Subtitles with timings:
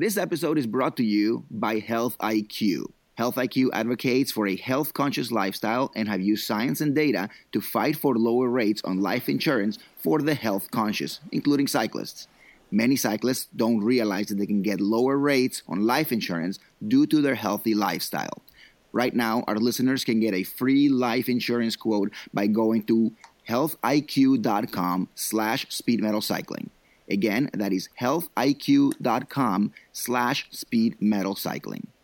[0.00, 2.84] This episode is brought to you by Health IQ.
[3.16, 7.60] Health IQ advocates for a health conscious lifestyle and have used science and data to
[7.60, 12.28] fight for lower rates on life insurance for the health conscious, including cyclists.
[12.70, 17.20] Many cyclists don't realize that they can get lower rates on life insurance due to
[17.20, 18.44] their healthy lifestyle.
[18.92, 23.14] Right now, our listeners can get a free life insurance quote by going to
[23.48, 26.68] healthiq.com slash speedmetalcycling.
[27.10, 31.72] Again, that is healthiq.com slash speedmetalcycling.
[31.74, 31.97] And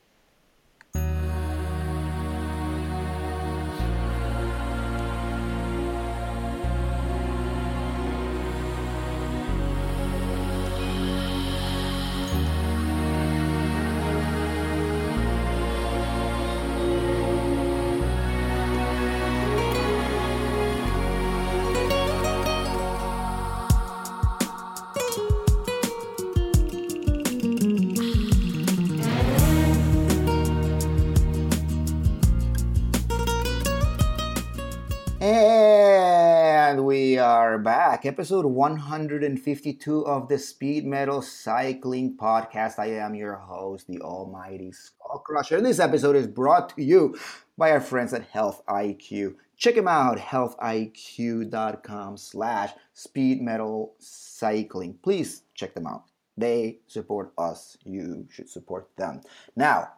[38.06, 42.78] Episode 152 of the Speed Metal Cycling Podcast.
[42.78, 45.62] I am your host, the Almighty Skull Crusher.
[45.62, 47.18] This episode is brought to you
[47.56, 49.36] by our friends at Health IQ.
[49.56, 54.98] Check them out, healthiq.com slash speed metal cycling.
[55.02, 56.04] Please check them out.
[56.36, 57.78] They support us.
[57.84, 59.22] You should support them.
[59.56, 59.92] Now,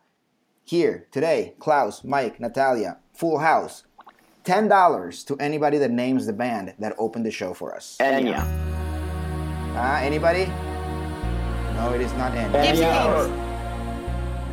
[0.63, 3.83] here today, Klaus, Mike, Natalia, full house.
[4.47, 7.97] Ten dollars to anybody that names the band that opened the show for us.
[7.99, 8.47] Enya.
[9.75, 10.47] Uh, anybody?
[11.75, 12.65] No, it is not Enya.
[12.65, 13.25] Enya or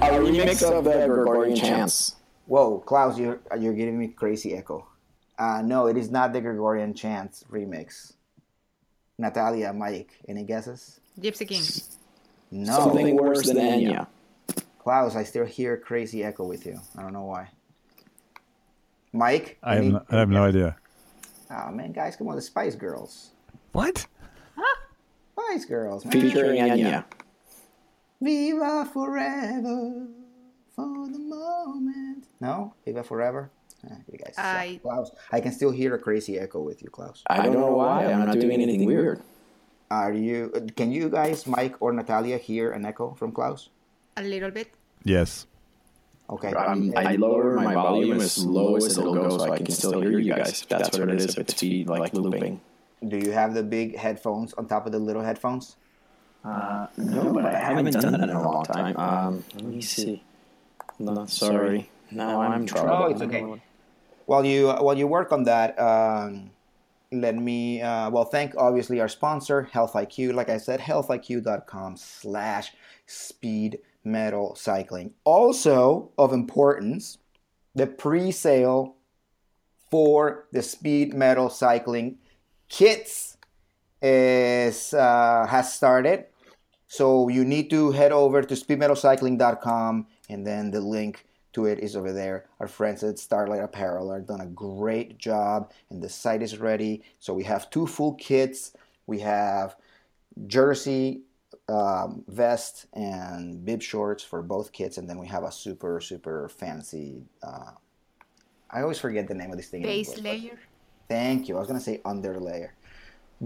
[0.02, 2.16] a remix of the Gregorian chants.
[2.48, 4.88] Whoa, Klaus, you're you're giving me crazy echo.
[5.38, 8.14] Uh, no, it is not the Gregorian chants remix.
[9.20, 11.02] Natalia, Mike, any guesses?
[11.22, 11.98] Gypsy Kings.
[12.50, 12.80] No.
[12.80, 14.08] Something worse than Enya.
[14.80, 16.80] Klaus, I still hear crazy echo with you.
[16.98, 17.50] I don't know why.
[19.14, 19.58] Mike?
[19.64, 20.76] I have, any- no, I have no idea.
[21.52, 23.32] Oh man, guys, come on, the Spice Girls.
[23.72, 24.06] What?
[25.34, 26.12] Spice Girls, man.
[26.14, 27.06] Featuring Enya.
[28.22, 30.08] Viva forever
[30.76, 32.26] for the moment.
[32.40, 33.52] No, Viva forever.
[33.86, 34.34] Ah, you guys.
[34.38, 35.12] I- Klaus.
[35.32, 37.22] I can still hear a crazy echo with you, Klaus.
[37.28, 38.06] I don't know why.
[38.06, 39.22] I'm not doing anything weird.
[39.92, 40.52] Are you?
[40.56, 43.70] uh, Can you guys, Mike or Natalia, hear an echo from Klaus?
[44.18, 44.72] A little bit.
[45.04, 45.46] Yes.
[46.30, 46.54] Okay.
[46.54, 50.20] Um, I lower my volume as low as it'll go so I can still hear
[50.20, 50.62] you guys.
[50.62, 52.62] If that's what it is, if it's feed like looping.
[53.08, 55.76] Do you have the big headphones on top of the little headphones?
[56.46, 58.98] Uh, no, but I haven't done that in a long time.
[58.98, 60.24] Um, let me see.
[61.00, 61.90] No, sorry.
[62.12, 62.90] Now I'm in trouble.
[62.92, 63.46] Oh, it's okay.
[64.26, 66.52] While you while you work on that, um,
[67.12, 70.34] let me uh, well thank obviously our sponsor Health IQ.
[70.34, 72.74] Like I said, healthiq.com/slash
[73.06, 75.14] speed metal cycling.
[75.24, 77.18] Also of importance,
[77.76, 78.96] the pre-sale
[79.90, 82.18] for the speed metal cycling
[82.68, 83.38] kits
[84.02, 86.26] is uh, has started.
[86.88, 91.96] So you need to head over to speedmetalcycling.com and then the link to it is
[91.96, 92.46] over there.
[92.60, 97.04] Our friends at Starlight Apparel are done a great job and the site is ready.
[97.20, 98.74] So we have two full kits.
[99.08, 99.76] We have
[100.48, 101.22] jersey,
[101.70, 106.50] um, vest, and bib shorts for both kits, and then we have a super super
[106.50, 107.24] fancy.
[107.42, 107.72] Uh,
[108.70, 109.84] I always forget the name of this thing.
[109.84, 110.60] Base English, layer.
[111.08, 111.56] Thank you.
[111.58, 112.70] I was gonna say underlayer,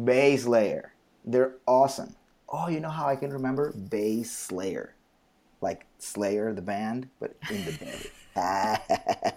[0.04, 0.94] base layer.
[1.26, 2.16] They're awesome.
[2.50, 4.96] Oh, you know how I can remember base slayer,
[5.62, 8.10] like Slayer the band, but in the band.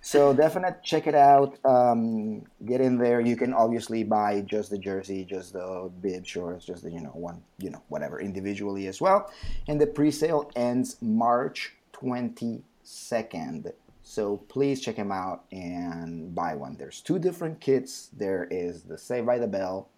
[0.00, 1.58] so definitely check it out.
[1.64, 3.20] Um, get in there.
[3.20, 7.10] You can obviously buy just the jersey, just the bib shorts, just the you know
[7.10, 9.30] one, you know whatever individually as well.
[9.68, 13.72] And the pre-sale ends March twenty second.
[14.02, 16.76] So please check them out and buy one.
[16.76, 18.08] There's two different kits.
[18.16, 19.88] There is the Save by the Bell,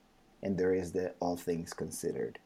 [0.42, 2.38] and there is the All Things Considered.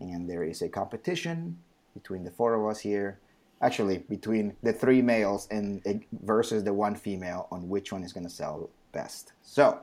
[0.00, 1.58] And there is a competition
[1.92, 3.18] between the four of us here.
[3.62, 5.80] Actually, between the three males and
[6.22, 9.32] versus the one female on which one is going to sell best.
[9.42, 9.78] So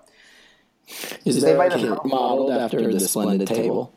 [1.25, 2.01] Is Say there by a the kit bell.
[2.05, 3.93] modeled after the splendid table?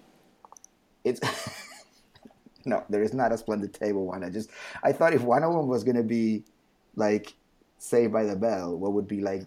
[1.04, 1.20] it's
[2.64, 4.22] no, there is not a splendid table one.
[4.22, 4.50] I just
[4.84, 6.44] I thought if one of them was going to be
[6.96, 7.34] like
[7.78, 9.42] Saved by the Bell, what would be like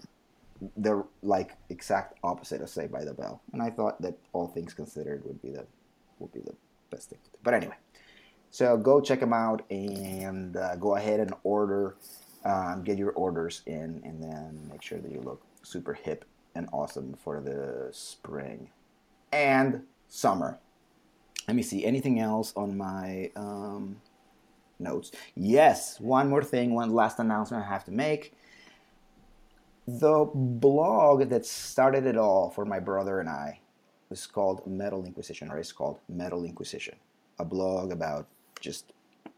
[0.75, 3.41] the like exact opposite of Saved by the Bell?
[3.53, 5.65] And I thought that all things considered would be the
[6.19, 6.53] would be the
[6.89, 7.19] best thing.
[7.43, 7.75] But anyway,
[8.55, 11.97] so go check them out and uh, go ahead and order,
[12.45, 16.23] um, get your orders in, and then make sure that you look super hip
[16.55, 18.69] and awesome for the spring
[19.33, 20.57] and summer.
[21.49, 21.83] let me see.
[21.83, 23.97] Anything else on my um,
[24.79, 25.11] notes?
[25.35, 28.31] Yes, one more thing, one last announcement I have to make.
[29.85, 33.59] The blog that started it all for my brother and I
[34.09, 36.95] was called Metal Inquisition, or is called Metal Inquisition,
[37.37, 38.27] a blog about
[38.59, 38.93] just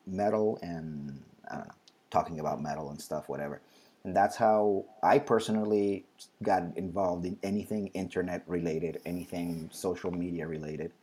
[0.06, 1.74] metal and I don't know,
[2.10, 3.62] talking about metal and stuff, whatever.
[4.04, 6.06] And that's how I personally
[6.42, 10.94] got involved in anything internet related, anything social media related,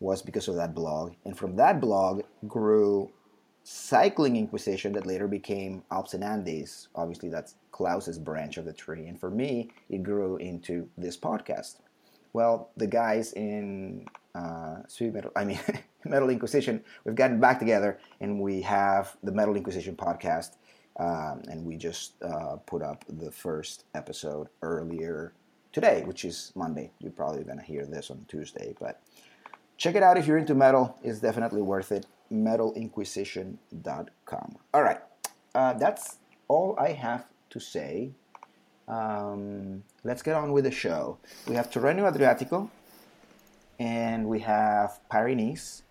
[0.00, 1.14] was because of that blog.
[1.24, 3.10] And from that blog grew
[3.64, 6.88] Cycling Inquisition that later became Alps and Andes.
[6.94, 9.06] Obviously, that's Klaus's branch of the tree.
[9.06, 11.76] And for me, it grew into this podcast.
[12.36, 14.04] Well, the guys in
[14.34, 15.58] uh, Sweet Metal, I mean,
[16.04, 20.56] Metal Inquisition, we've gotten back together and we have the Metal Inquisition podcast.
[21.00, 25.32] Um, and we just uh, put up the first episode earlier
[25.72, 26.90] today, which is Monday.
[27.00, 29.00] You're probably going to hear this on Tuesday, but
[29.78, 30.98] check it out if you're into metal.
[31.02, 32.04] It's definitely worth it.
[32.30, 34.56] MetalInquisition.com.
[34.74, 35.00] All right,
[35.54, 36.16] uh, that's
[36.48, 38.10] all I have to say.
[38.88, 41.18] Um, let's get on with the show.
[41.48, 42.70] We have Tirreno Adriatico,
[43.78, 45.82] and we have Paris-Nice,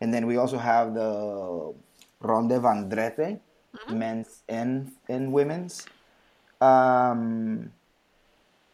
[0.00, 1.74] and then we also have the
[2.20, 3.40] Ronde van Drenthe,
[3.90, 5.86] men's and, and women's.
[6.60, 7.70] Um,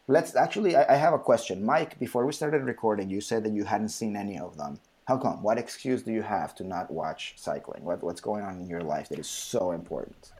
[0.06, 1.64] let's actually, I, I have a question.
[1.64, 4.78] Mike, before we started recording, you said that you hadn't seen any of them.
[5.06, 5.42] How come?
[5.42, 7.84] What excuse do you have to not watch cycling?
[7.84, 10.32] What, what's going on in your life that is so important?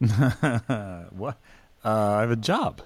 [1.16, 1.38] what?
[1.84, 2.80] Uh, I have a job.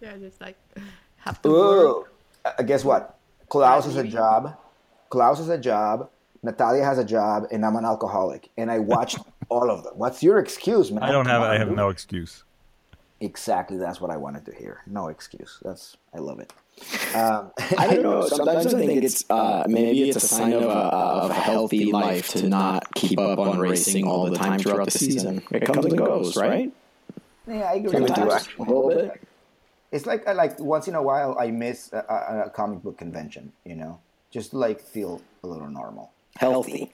[0.00, 0.56] Yeah, just like
[1.16, 1.86] have to work.
[1.86, 2.06] Ooh.
[2.44, 3.18] Uh, guess what?
[3.48, 4.56] Klaus has a job.
[5.08, 6.10] Klaus has a job.
[6.42, 8.50] Natalia has a job, and I'm an alcoholic.
[8.58, 9.18] And I watched
[9.48, 9.94] all of them.
[9.96, 11.02] What's your excuse, man?
[11.02, 11.42] I don't have.
[11.42, 11.76] On, I have dude.
[11.76, 12.44] no excuse.
[13.20, 14.82] Exactly, that's what I wanted to hear.
[14.86, 15.58] No excuse.
[15.62, 16.52] That's I love it.
[17.14, 18.26] Um, I don't know.
[18.26, 22.26] Sometimes I think it's uh, maybe it's a sign of a, of a healthy life
[22.30, 25.40] to not keep up on racing all the time throughout the season.
[25.52, 26.72] It comes and goes, right?
[27.46, 28.14] Yeah, I agree with you.
[28.14, 29.22] Sometimes a little bit.
[29.92, 32.98] it's like I like once in a while I miss a, a, a comic book
[32.98, 33.52] convention.
[33.64, 34.00] You know,
[34.30, 36.12] just to, like feel a little normal.
[36.36, 36.92] Healthy.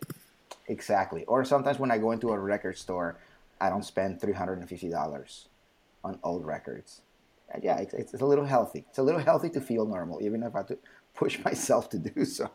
[0.69, 1.25] Exactly.
[1.25, 3.17] Or sometimes when I go into a record store,
[3.61, 5.49] I don't spend three hundred and fifty dollars
[6.05, 7.03] on old records.
[7.53, 8.85] And yeah, it's, it's a little healthy.
[8.89, 10.79] It's a little healthy to feel normal, even if I have to
[11.15, 12.51] push myself to do so.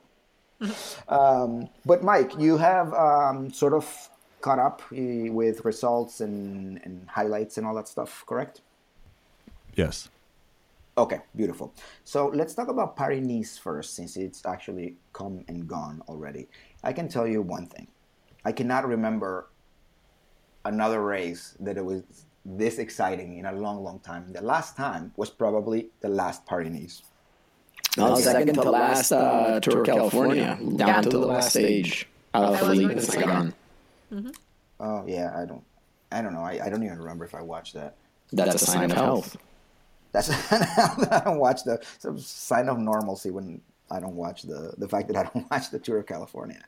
[1.10, 4.10] um, but Mike, you have um, sort of
[4.42, 8.62] caught up eh, with results and, and highlights and all that stuff, correct?
[9.76, 10.10] Yes.
[10.98, 11.74] Okay, beautiful.
[12.06, 16.48] So let's talk about Paris Nice first, since it's actually come and gone already.
[16.84, 17.88] I can tell you one thing.
[18.46, 19.50] I cannot remember
[20.64, 22.04] another race that it was
[22.46, 24.32] this exciting in a long, long time.
[24.32, 27.02] The last time was probably the last Paris Nice.
[27.98, 32.08] No, second to last uh, Tour of California, down to the last stage.
[32.34, 33.56] Out I of
[34.12, 34.80] was the going league, to it's say gone.
[34.80, 35.64] Oh yeah, I don't,
[36.12, 36.42] I don't know.
[36.42, 37.98] I, I don't even remember if I watched that.
[38.32, 39.38] That's a sign of health.
[40.12, 43.62] That's I don't watch the a sign of normalcy when
[43.92, 46.62] I don't watch the the fact that I don't watch the Tour of California.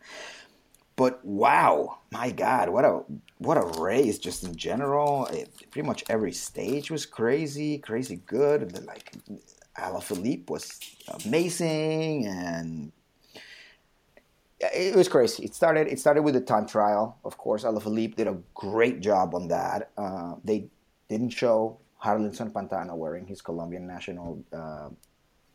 [0.96, 3.04] But wow, my God, what a
[3.40, 4.18] what a race!
[4.18, 8.72] Just in general, it, pretty much every stage was crazy, crazy good.
[8.72, 9.14] The, like
[9.78, 10.80] Alaphilippe was
[11.26, 12.92] amazing, and
[14.60, 15.44] it was crazy.
[15.44, 15.88] It started.
[15.88, 17.64] It started with the time trial, of course.
[17.64, 19.92] Alaphilippe did a great job on that.
[19.98, 20.68] Uh, they
[21.10, 24.90] didn't show Jarlinson Pantano wearing his Colombian national uh,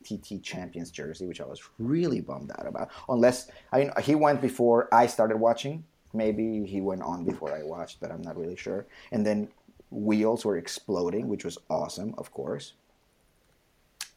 [0.05, 2.91] TT champions jersey, which I was really bummed out about.
[3.09, 5.85] Unless I mean, he went before I started watching.
[6.15, 8.87] Maybe he went on before I watched, but I'm not really sure.
[9.13, 9.49] And then
[9.91, 12.75] wheels were exploding, which was awesome, of course.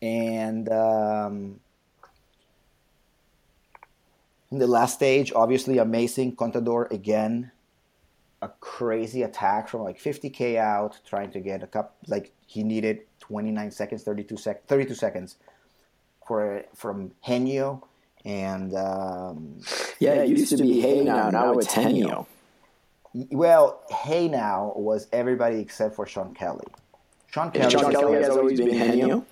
[0.02, 1.60] And um,
[4.52, 6.36] in the last stage, obviously amazing.
[6.36, 7.52] Contador again,
[8.42, 11.96] a crazy attack from like 50k out, trying to get a cup.
[12.08, 15.38] Like he needed 29 seconds, 32 sec, 32 seconds
[16.28, 17.82] for from Henio,
[18.24, 19.60] and um,
[20.00, 22.26] Yeah, it used to be Hey Now, now it's Henio.
[23.14, 26.66] well, Hey now was everybody except for Sean Kelly.
[27.28, 29.26] Sean Kelly, John Kelly has always been Henio.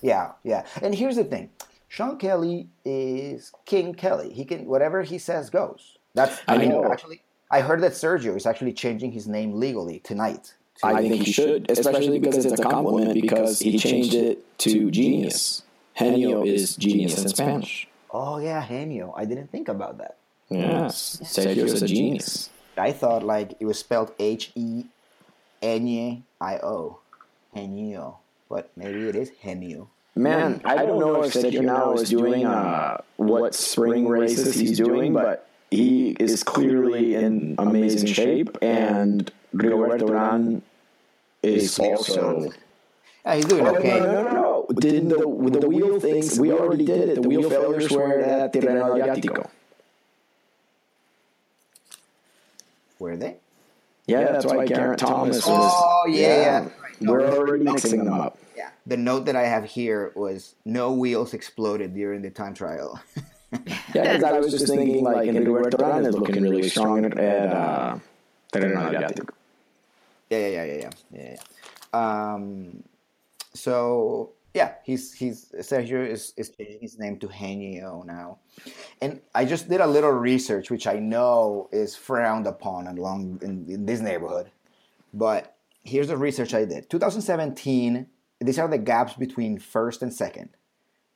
[0.00, 0.64] Yeah, yeah.
[0.80, 1.50] And here's the thing.
[1.88, 4.32] Sean Kelly is King Kelly.
[4.32, 5.96] He can whatever he says goes.
[6.14, 6.84] That's I I mean know.
[6.90, 10.52] actually I heard that Sergio is actually changing his name legally tonight.
[10.80, 14.90] to- I think he should, especially because it's a compliment because he changed it to
[14.90, 15.62] genius.
[15.98, 17.88] Henio is genius in Spanish.
[18.12, 19.12] oh yeah, Henio.
[19.16, 20.16] I didn't think about that.
[20.50, 22.50] Yes, Sergio's a genius.
[22.76, 24.84] I thought like it was spelled H E
[25.62, 27.00] N I O.
[27.56, 28.16] Henio.
[28.48, 29.88] But maybe it is Henio.
[30.18, 35.12] Man, I don't know if Sergio now is doing uh, what spring races he's doing,
[35.12, 40.62] but he is clearly in amazing shape, and Rigoberto Urán
[41.44, 42.50] is also.
[43.24, 44.00] Yeah, he's doing okay.
[44.00, 44.66] No, no, no, no.
[44.80, 47.22] Didn't the, with the wheel things, we already did it.
[47.22, 49.48] The wheel failures were at Tirreno Adriatico.
[52.98, 53.36] Were they?
[54.08, 55.72] Yeah, that's why Geraint Thomas was.
[55.76, 56.68] Oh yeah, yeah.
[57.08, 58.36] We're already mixing them up.
[58.88, 63.00] The note that I have here was no wheels exploded during the time trial.
[63.94, 67.98] Yeah, because I was just thinking, like, Rigoberto Urán is looking really strong at uh,
[68.52, 69.30] Adriatico.
[70.28, 71.36] Yeah, yeah, yeah, yeah, yeah,
[71.94, 72.34] yeah.
[72.34, 72.84] Um,
[73.54, 78.38] so yeah, he's he's Sergio is is changing his name to Henio now,
[79.00, 83.64] and I just did a little research, which I know is frowned upon along in,
[83.68, 84.50] in this neighborhood,
[85.14, 86.90] but here's the research I did.
[86.90, 88.06] 2017.
[88.40, 90.50] These are the gaps between first and second.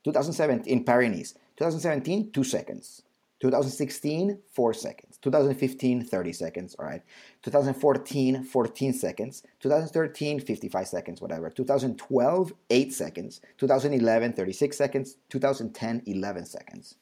[0.05, 3.03] 2017 in Paris-Nice, 2017, two seconds.
[3.43, 5.19] 2016, 4 seconds.
[5.21, 6.77] 2015, 30 seconds.
[6.79, 7.03] All right.
[7.43, 9.43] 2014, 14 seconds.
[9.59, 11.51] 2013, 55 seconds, whatever.
[11.51, 13.41] 2012, 8 seconds.
[13.59, 15.17] 2011, 36 seconds.
[15.29, 16.95] 2010, 11 seconds.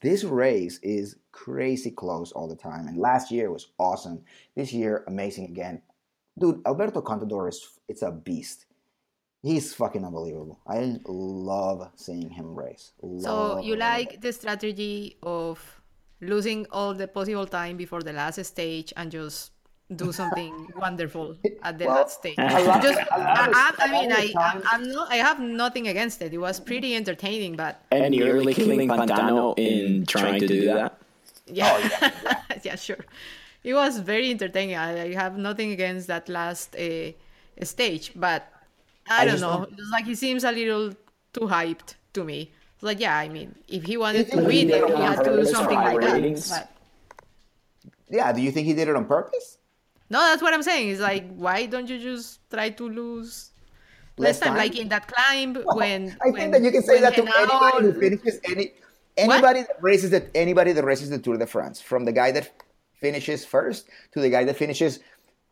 [0.00, 2.86] This race is crazy close all the time.
[2.86, 4.22] And last year was awesome.
[4.54, 5.82] This year, amazing again.
[6.38, 8.66] Dude, Alberto Contador is it's a beast.
[9.42, 10.58] He's fucking unbelievable.
[10.66, 12.92] I love seeing him race.
[13.20, 14.20] So you love like it.
[14.20, 15.58] the strategy of
[16.20, 19.52] losing all the possible time before the last stage and just
[19.96, 22.34] do something wonderful at the Well, last stage.
[22.38, 24.92] a lot- just, a lot of- I, I, I a lot mean, I, I, I'm
[24.92, 26.34] not, I have nothing against it.
[26.34, 30.98] It was pretty entertaining, but And nearly killing Pantano in trying to do that.
[31.46, 32.12] yeah,
[32.62, 33.04] yeah, sure.
[33.64, 34.76] It was very entertaining.
[34.76, 37.12] I, I have nothing against that last uh,
[37.62, 38.46] stage, but
[39.10, 39.66] I, I don't know.
[39.66, 40.92] don't- It's like he seems a little
[41.32, 42.52] too hyped to me.
[42.74, 45.44] It's like, yeah, I mean, if he wanted to win he he had to do
[45.44, 46.48] something for high like that.
[46.48, 46.70] But,
[48.08, 49.58] Yeah, do you think he did it on purpose?
[50.08, 50.88] no, that's what I'm saying.
[50.90, 53.50] It's like, why don't you just try to lose
[54.16, 54.48] Less less time?
[54.50, 54.58] time?
[54.58, 57.36] Like in that climb when I when, think that you can say that to Henao-
[57.38, 58.72] anybody who finishes any
[59.16, 62.50] anybody that races the anybody that races the Tour de France, from the guy that
[63.00, 65.00] finishes first to the guy that finishes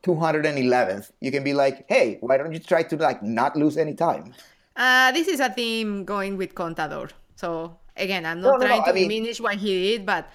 [0.04, 1.10] 211th.
[1.20, 4.34] You can be like, hey, why don't you try to like not lose any time?
[4.76, 7.10] Uh, this is a theme going with Contador.
[7.36, 10.28] So again, I'm not no, trying no, to I mean- diminish what he did, but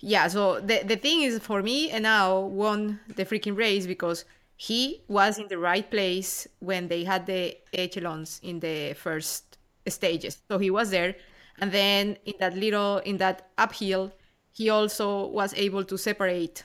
[0.00, 0.28] yeah.
[0.28, 4.24] So the the thing is, for me, Henao won the freaking race because
[4.56, 10.38] he was in the right place when they had the echelons in the first stages.
[10.48, 11.14] So he was there,
[11.58, 14.12] and then in that little in that uphill,
[14.50, 16.64] he also was able to separate.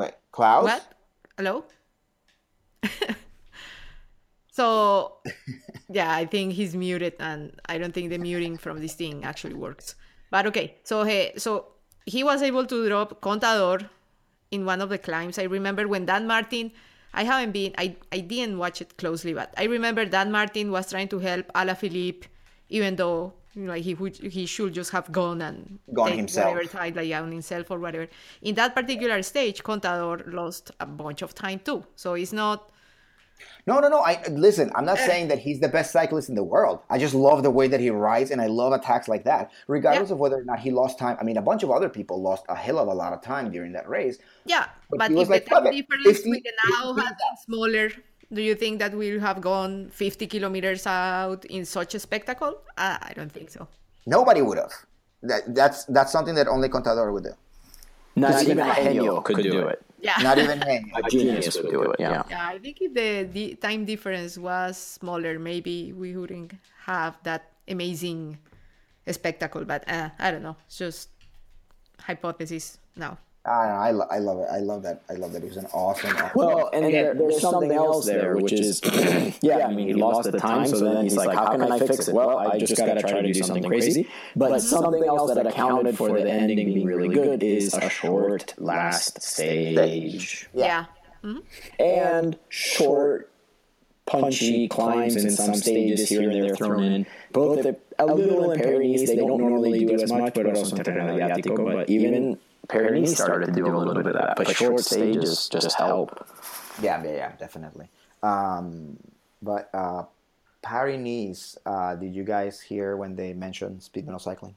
[0.00, 0.64] Wait, Klaus?
[0.64, 0.82] What?
[1.36, 1.64] Hello?
[4.50, 5.18] so,
[5.90, 9.54] yeah, I think he's muted, and I don't think the muting from this thing actually
[9.54, 9.96] works.
[10.30, 11.66] But okay, so he, so
[12.06, 13.90] he was able to drop Contador
[14.50, 15.38] in one of the climbs.
[15.38, 16.72] I remember when Dan Martin,
[17.12, 20.88] I haven't been, I, I didn't watch it closely, but I remember Dan Martin was
[20.90, 22.24] trying to help Alaphilippe,
[22.70, 26.54] even though you know, like he would, he should just have gone and Gone himself.
[26.54, 28.06] whatever time like on himself or whatever.
[28.42, 31.84] In that particular stage, Contador lost a bunch of time too.
[31.96, 32.70] So it's not.
[33.66, 34.00] No, no, no.
[34.00, 34.70] I listen.
[34.74, 36.80] I'm not saying that he's the best cyclist in the world.
[36.90, 40.10] I just love the way that he rides, and I love attacks like that, regardless
[40.10, 40.14] Yeah.
[40.14, 41.16] of whether or not he lost time.
[41.20, 43.50] I mean, a bunch of other people lost a hell of a lot of time
[43.50, 44.18] during that race.
[44.44, 46.92] Yeah, But but, he if was like, the time "Fuck it, difference 50, with now
[46.94, 47.90] had been smaller,
[48.32, 52.62] do you think that we'll have gone 50 kilometers out in such a spectacle?
[52.76, 53.68] Uh, I don't think so.
[54.06, 54.72] Nobody would have.
[55.22, 57.34] That, that's that's something that only Contador would do.
[58.16, 59.82] Not even even a Henio genio could do it.
[60.00, 60.16] Yeah.
[60.22, 60.90] Not even him.
[60.96, 61.96] A genius would do it.
[62.00, 62.22] Yeah.
[62.28, 66.52] Yeah, I think if the, the time difference was smaller, maybe we wouldn't
[66.84, 68.38] have that amazing
[69.08, 69.64] spectacle.
[69.64, 70.56] But uh, I don't know.
[70.66, 71.10] It's just
[72.00, 73.18] hypothesis now.
[73.46, 74.48] I, know, I, lo- I love it.
[74.50, 75.02] I love that.
[75.08, 75.42] I love that.
[75.42, 76.14] It was an awesome.
[76.14, 78.80] awesome Well, and there, there's something else there, which is,
[79.40, 82.08] yeah, I mean, he lost the time, so then he's like, how can I fix
[82.08, 82.14] it?
[82.14, 84.08] Well, I just got to try to do something crazy.
[84.36, 89.22] But something else that accounted for the ending being really good is a short last
[89.22, 90.48] stage.
[90.52, 90.86] Yeah.
[91.24, 91.38] Mm-hmm.
[91.82, 93.30] And short,
[94.06, 97.06] punchy climbs in some stages here and there thrown in.
[97.32, 100.82] Both the, a little in Paris, they don't normally do as much, but also in
[100.82, 101.72] Tirreno Adriatico.
[101.72, 102.38] But even in
[102.68, 104.34] Paris started to do a little bit of that.
[104.36, 106.26] But short stages just help.
[106.80, 107.88] Yeah, yeah, yeah, definitely.
[108.22, 108.96] Um,
[109.42, 110.04] but uh,
[110.62, 114.54] Paris, uh, did you guys hear when they mentioned speed metal cycling?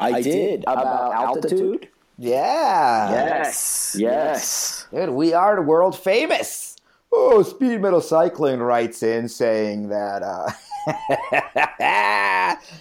[0.00, 1.88] I did about altitude.
[2.16, 3.10] Yeah.
[3.10, 4.86] Yes, yes.
[4.92, 6.76] Dude, we are world famous.
[7.12, 10.50] Oh, Speed Metal Cycling writes in saying that, uh,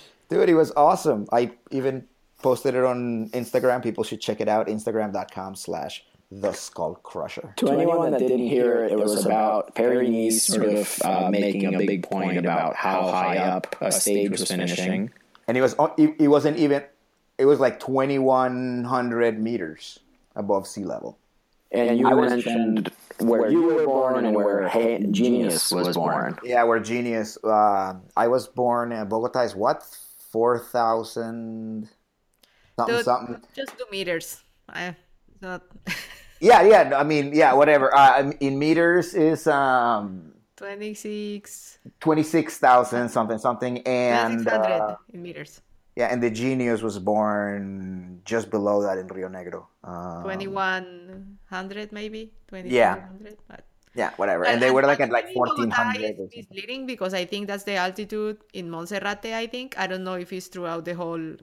[0.29, 1.27] dude, he was awesome.
[1.31, 2.05] I even
[2.41, 3.83] posted it on Instagram.
[3.83, 4.67] People should check it out.
[4.67, 7.53] Instagram.com slash the Skull Crusher.
[7.57, 11.77] To anyone that didn't hear it, it was about Paris-Nice sort of uh, making a
[11.77, 15.11] big point about how high up a stage was finishing.
[15.47, 16.83] And it was, it, it wasn't even,
[17.37, 19.99] it was like 2,100 meters
[20.35, 21.17] above sea level.
[21.71, 26.37] And you mentioned where you were born and where hey, Genius was born.
[26.43, 27.37] Yeah, where Genius.
[27.43, 29.43] Uh, I was born in Bogota.
[29.43, 29.83] Is what
[30.31, 31.89] four thousand
[32.85, 33.41] something something.
[33.53, 34.43] Just two meters.
[34.67, 34.95] I
[35.41, 35.63] not
[36.39, 36.95] Yeah, yeah.
[36.95, 37.93] I mean, yeah, whatever.
[37.93, 41.79] Uh, in meters is um twenty six.
[41.99, 45.61] twenty six thousand something something, and uh, in meters.
[45.95, 49.65] yeah, and the Genius was born just below that in Rionegro.
[49.83, 52.31] Um, Twenty one hundred maybe.
[52.47, 53.07] Twenty Yeah.
[53.47, 54.45] But Yeah, whatever.
[54.45, 56.15] And they were like at like fourteen hundred.
[56.19, 59.33] is misleading because I think that's the altitude in Monserrate.
[59.33, 61.35] I think I don't know if it's throughout the whole.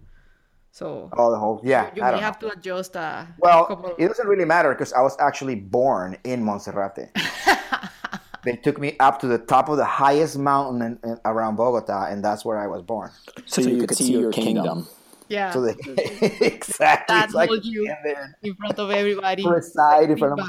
[0.76, 1.88] So Oh, the whole yeah.
[1.94, 2.26] you I may don't know.
[2.26, 2.94] have to adjust.
[2.98, 7.08] Uh, Well, couple- it doesn't really matter because I was actually born in Monserrate.
[8.44, 12.08] they took me up to the top of the highest mountain in, in, around Bogota,
[12.10, 13.10] and that's where I was born.
[13.46, 14.86] So you could see your kingdom.
[15.28, 15.50] yeah.
[15.50, 15.72] So they
[16.42, 17.88] exactly, That so I hold could you.
[18.42, 19.44] in front of everybody.
[19.44, 20.46] preside in front of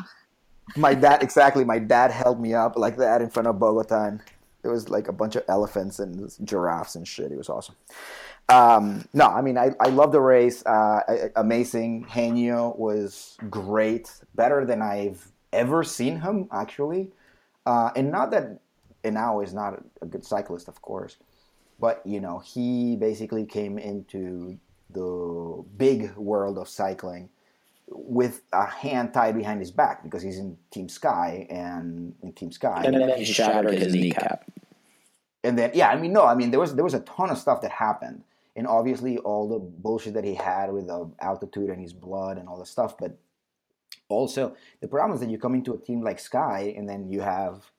[0.75, 1.23] my dad.
[1.23, 4.19] Exactly, my dad held me up like that in front of Bogota, and
[4.65, 7.31] it was like a bunch of elephants and giraffes and shit.
[7.31, 7.75] It was awesome.
[8.49, 10.65] Um, no, I mean, I, I love the race.
[10.65, 12.05] Uh, amazing.
[12.05, 17.11] Henio was great, better than I've ever seen him, actually.
[17.65, 18.59] Uh, and not that
[19.03, 21.17] Henao is not a good cyclist, of course,
[21.79, 24.57] but you know, he basically came into
[24.89, 27.29] the big world of cycling
[27.89, 32.51] with a hand tied behind his back because he's in Team Sky and in Team
[32.51, 34.49] Sky And then he shattered his kneecap.
[35.43, 37.37] and then yeah, I mean no, I mean there was there was a ton of
[37.37, 38.23] stuff that happened,
[38.57, 42.49] and obviously all the bullshit that he had with the altitude and his blood and
[42.49, 43.17] all the stuff, but
[44.09, 47.21] also the problem is that you come into a team like Sky and then you
[47.21, 47.71] have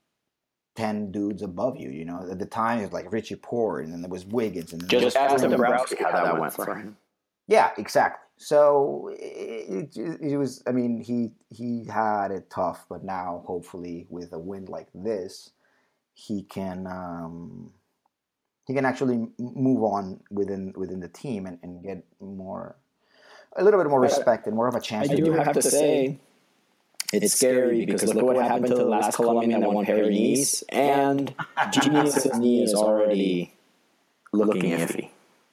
[0.77, 1.91] ten dudes above you.
[1.91, 4.73] You know, at the time it was like Richie Porte, and then there was Wiggins,
[4.73, 5.43] and then Just ask.
[5.43, 6.97] Dombrowski how that went for him.
[7.49, 8.25] Yeah, exactly.
[8.37, 10.63] So it, it, it was.
[10.67, 15.51] I mean, he he had it tough, but now hopefully with a win like this,
[16.15, 17.73] he can um,
[18.69, 22.77] he can actually move on within within the team and, and get more
[23.57, 25.09] a little bit more uh, respect and more of a chance.
[25.09, 25.45] to do do it.
[25.45, 26.19] have to say,
[27.13, 31.35] it's scary because look what happened to the last Colombian that won Paris-Nice, and
[31.73, 33.55] Genius's knee is already
[34.33, 35.09] looking iffy.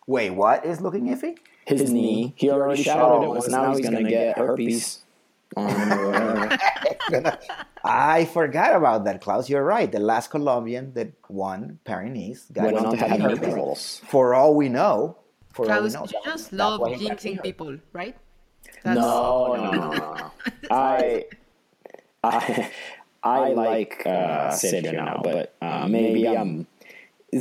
[0.06, 1.38] Wait, what is looking iffy?
[1.66, 3.48] His knee, he already shattered it once.
[3.48, 5.05] Now he's gonna get herpes
[5.56, 7.38] on him or whatever.
[7.84, 9.50] I forgot about that, Klaus.
[9.50, 9.92] You're right.
[9.92, 13.40] The last Colombian that won Paris got Went on to have herpes.
[13.54, 14.02] herpes.
[14.10, 15.18] For all we know,
[15.54, 18.16] for all we Klaus, know, you just that's love why he got jinxing people, right?
[18.84, 20.32] No, no, no, no.
[20.72, 21.26] I,
[22.24, 22.72] I,
[23.24, 26.68] I like uh, Sergio now, but uh, maybe I'm.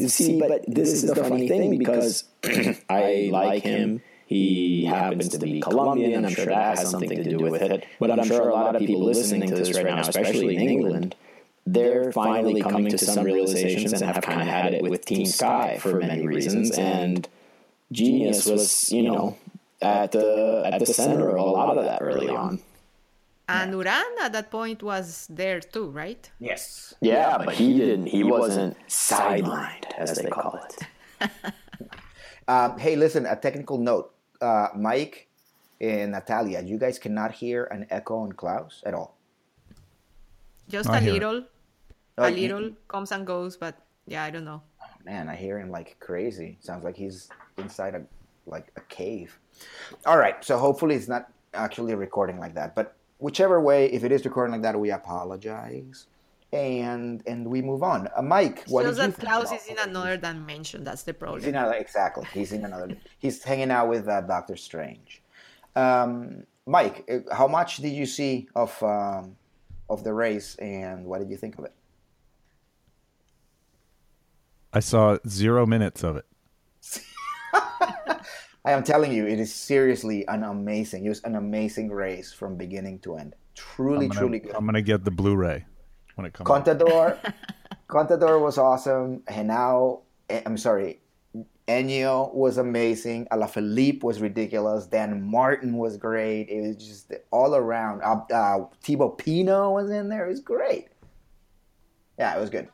[0.08, 2.24] See, but this is the funny thing because
[2.90, 4.02] I like him.
[4.26, 6.24] He happens to be Colombian.
[6.24, 7.86] I'm sure that has something to do with it.
[8.00, 11.14] But I'm sure a lot of people listening to this right now, especially in England,
[11.66, 15.78] they're finally coming to some realizations and have kind of had it with Team Sky
[15.80, 16.70] for many reasons.
[16.72, 17.28] And
[17.92, 19.36] Genius was, you know,
[19.80, 22.60] at the at the center of a lot of that early on.
[23.46, 26.30] And Uran at that point was there too, right?
[26.40, 26.94] Yes.
[27.00, 28.06] Yeah, but he didn't.
[28.06, 31.30] He wasn't sidelined, as they call it.
[32.48, 34.13] Um, hey, listen, a technical note.
[34.44, 35.28] Uh, Mike
[35.80, 39.16] and Natalia, you guys cannot hear an echo on Klaus at all.
[40.68, 41.22] Just I a hear it.
[41.22, 41.44] little,
[42.18, 43.74] Oh, a you- little comes and goes, but
[44.06, 44.60] yeah, I don't know.
[45.04, 46.56] Man, I hear him like crazy.
[46.60, 48.02] Sounds like he's inside a
[48.46, 49.38] like a cave.
[50.04, 52.74] All right, so hopefully it's not actually recording like that.
[52.74, 56.06] But whichever way, if it is recording like that, we apologize,
[56.54, 58.08] and and we move on.
[58.16, 60.84] Uh, Mike, what Just did you that think Klaus about is in another dimension.
[60.84, 61.42] That's the He's problem.
[61.42, 62.26] in another, exactly.
[62.32, 62.96] He's in another.
[63.18, 65.22] He's hanging out with uh, Doctor Strange.
[65.76, 69.36] Um, Mike, uh, how much did you see of um,
[69.88, 71.72] of the race, and what did you think of it?
[74.72, 76.26] I saw zero minutes of it.
[78.66, 81.04] I am telling you, it is seriously an amazing.
[81.04, 83.34] It was an amazing race from beginning to end.
[83.54, 84.54] Truly, gonna, truly good.
[84.54, 85.66] I'm gonna get the Blu-ray
[86.16, 86.48] when it comes.
[86.50, 86.64] out.
[86.64, 87.32] Contador,
[87.88, 89.20] Contador was awesome.
[89.28, 91.00] Henao, eh, I'm sorry,
[91.66, 93.26] Enyo was amazing.
[93.32, 94.86] Alaphilippe was ridiculous.
[94.86, 96.48] Dan Martin was great.
[96.50, 98.02] It was just all around.
[98.02, 100.26] Uh, uh, Thibaut Pinot was in there.
[100.26, 100.88] It was great.
[102.18, 102.68] Yeah, it was good.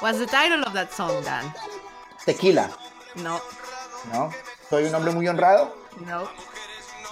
[0.00, 1.52] What's the title of that song, Dan?
[2.24, 2.70] Tequila.
[3.16, 3.40] No,
[4.12, 4.30] ¿No?
[4.68, 5.72] Soy un hombre muy honrado.
[6.06, 6.28] no.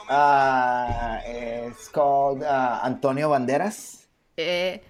[0.08, 4.06] Uh, it's called uh, Antonio Banderas.
[4.36, 4.80] Eh,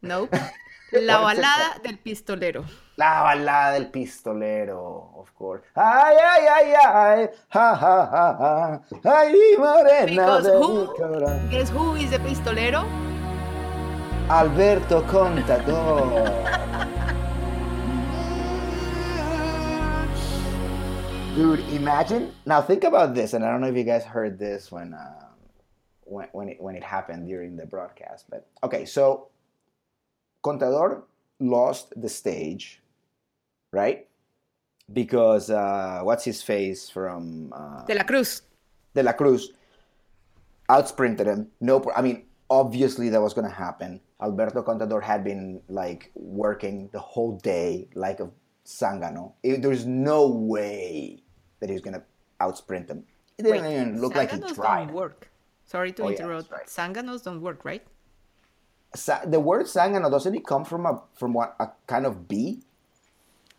[0.00, 0.28] no.
[0.92, 2.64] La balada del pistolero.
[2.96, 5.64] La balada del pistolero, of course.
[5.74, 9.20] Ay, ay, ay, ay, ja, ja, ja, ja.
[9.20, 11.50] Ay, morena Because de who-.
[11.50, 12.84] Guess who is the pistolero?
[14.28, 16.92] Alberto Contador.
[21.34, 22.30] Dude, imagine.
[22.44, 25.28] Now think about this, and I don't know if you guys heard this when uh,
[26.04, 28.84] when when it, when it happened during the broadcast, but okay.
[28.84, 29.28] So
[30.44, 31.04] Contador
[31.40, 32.82] lost the stage,
[33.72, 34.06] right?
[34.92, 38.42] Because uh, what's his face from uh, De la Cruz.
[38.94, 39.52] De La Cruz
[40.68, 41.48] outsprinted him.
[41.62, 44.00] No, pro- I mean, obviously that was going to happen.
[44.20, 48.28] Alberto Contador had been like working the whole day like a
[48.64, 49.32] Sangano.
[49.42, 51.22] It- there's no way
[51.60, 52.02] that he's to
[52.40, 53.04] outsprint him.
[53.38, 54.86] It didn't Wait, even look like he tried.
[54.86, 55.28] don't work.
[55.64, 56.50] Sorry to Oh, yeah, interrupt.
[56.50, 57.82] that's Sanganos don't work, right?
[58.94, 62.60] Sa- the word Sangano doesn't it come from a from what a kind of bee?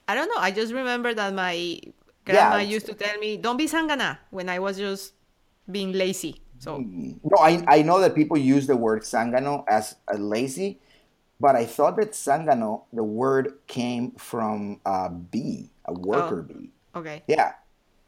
[0.08, 0.38] I don't know.
[0.38, 1.80] I just remember that my
[2.26, 5.14] grandma it's- used to tell me, "Don't be sangana," when I was just
[5.70, 6.42] being lazy.
[6.60, 7.18] So hmm.
[7.24, 10.80] No, I, I know that people use the word Sangano as a lazy,
[11.40, 16.72] but I thought that Sangano, the word came from a bee, a worker oh, bee.
[16.96, 17.54] okay, Yeah.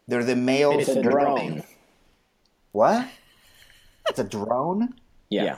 [0.08, 0.78] They're the male.
[0.78, 1.64] It's a drone.
[2.72, 3.08] What?
[4.10, 4.94] It's a drone?
[5.30, 5.58] Yeah.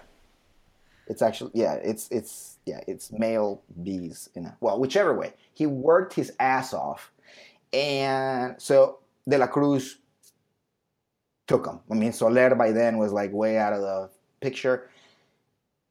[1.07, 5.33] It's actually yeah, it's it's yeah, it's male bees in a well, whichever way.
[5.53, 7.11] He worked his ass off.
[7.73, 9.97] And so De La Cruz
[11.47, 11.79] took him.
[11.89, 14.09] I mean, Soler by then was like way out of the
[14.41, 14.89] picture.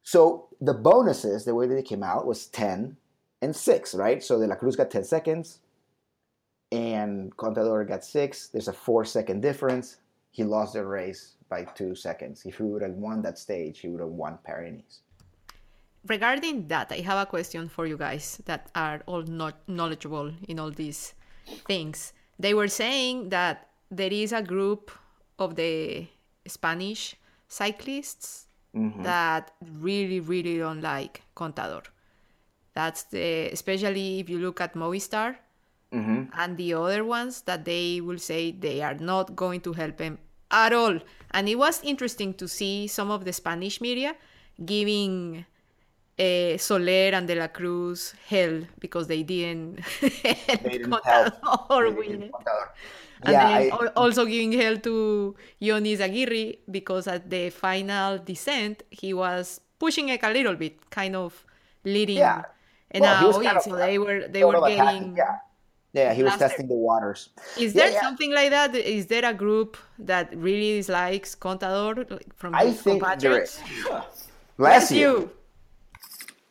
[0.07, 2.95] So the bonuses, the way that it came out was 10
[3.41, 4.23] and 6, right?
[4.23, 5.59] So De La Cruz got 10 seconds
[6.71, 8.47] and Contador got 6.
[8.47, 9.97] There's a 4 second difference.
[10.31, 12.45] He lost the race by 2 seconds.
[12.45, 15.01] If he would have won that stage, he would have won Paris-Nice.
[16.07, 20.57] regarding that, I have a question for you guys that are all not knowledgeable in
[20.57, 21.15] all these
[21.67, 22.13] things.
[22.39, 24.89] They were saying that there is a group
[25.37, 26.07] of the
[26.47, 27.15] Spanish
[27.49, 28.46] cyclists
[28.77, 29.03] Mm-hmm.
[29.03, 31.83] that really, really don't like Contador.
[32.73, 35.37] That's the especially if you look at Movistar
[35.91, 36.25] mm-hmm.
[36.33, 40.19] and the other ones that they will say they are not going to help him
[40.51, 40.99] at all.
[41.31, 44.15] And it was interesting to see some of the Spanish media
[44.63, 45.45] giving
[46.19, 49.79] uh, Soler and De La Cruz hell because they didn't,
[50.41, 51.97] Contador help.
[51.97, 52.31] win it.
[53.23, 58.83] And Yeah, then I- also giving hell to Ion Izagirre because at the final descent
[58.91, 61.45] he was pushing it a little bit, kind of
[61.83, 62.17] leading.
[62.17, 62.43] Yeah.
[62.91, 65.15] And Well, now, oh, yeah, so they were they were getting.
[65.17, 65.37] yeah.
[65.93, 67.29] Yeah, he was testing the waters.
[67.57, 68.01] Is Yeah, there yeah.
[68.01, 68.75] something like that?
[68.75, 73.59] Is there a group that really dislikes Contador like, from I think there is.
[73.85, 74.27] Yes,
[74.57, 75.09] Last year.
[75.09, 75.31] you.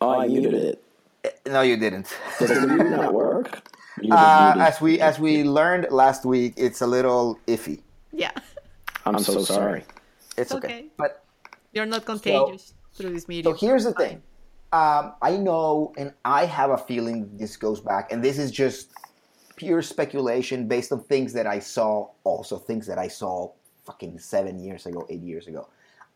[0.01, 1.41] Oh, I muted it.
[1.47, 2.15] No, you didn't.
[2.39, 3.69] Does the mute not work?
[4.11, 7.81] Uh, as we as we learned last week, it's a little iffy.
[8.13, 8.33] Yeah,
[9.07, 9.85] I'm so sorry.
[10.37, 10.67] It's okay.
[10.67, 10.87] Okay.
[10.99, 11.25] But
[11.73, 13.57] you're not contagious through this so medium.
[13.57, 14.23] here's the thing.
[14.73, 18.91] Um, I know, and I have a feeling this goes back, and this is just
[19.57, 23.53] pure speculation based on things that I saw, also things that I saw
[23.87, 25.69] fucking seven years ago, eight years ago.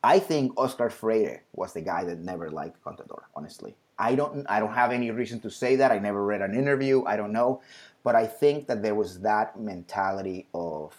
[0.03, 3.23] I think Oscar Freire was the guy that never liked Contador.
[3.35, 4.47] Honestly, I don't.
[4.49, 5.93] I don't have any reason to say that.
[5.93, 7.05] I never read an interview.
[7.05, 7.61] I don't know,
[8.03, 10.97] but I think that there was that mentality of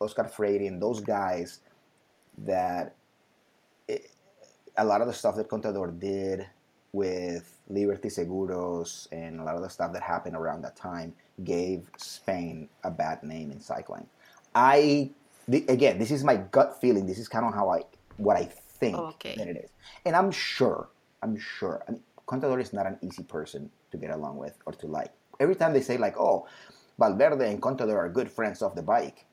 [0.00, 1.60] Oscar Freire and those guys
[2.38, 2.94] that
[3.88, 4.10] it,
[4.76, 6.46] a lot of the stuff that Contador did
[6.92, 11.90] with Liberty Seguros and a lot of the stuff that happened around that time gave
[11.96, 14.06] Spain a bad name in cycling.
[14.54, 15.10] I
[15.48, 17.06] the, again, this is my gut feeling.
[17.06, 17.82] This is kind of how I
[18.18, 19.34] what I think Okay.
[19.36, 19.70] that it is,
[20.04, 20.88] and I'm sure.
[21.22, 21.82] I'm sure.
[21.88, 25.12] I mean, Contador is not an easy person to get along with or to like.
[25.40, 26.46] Every time they say like, "Oh,
[26.98, 29.24] Valverde and Contador are good friends off the bike,"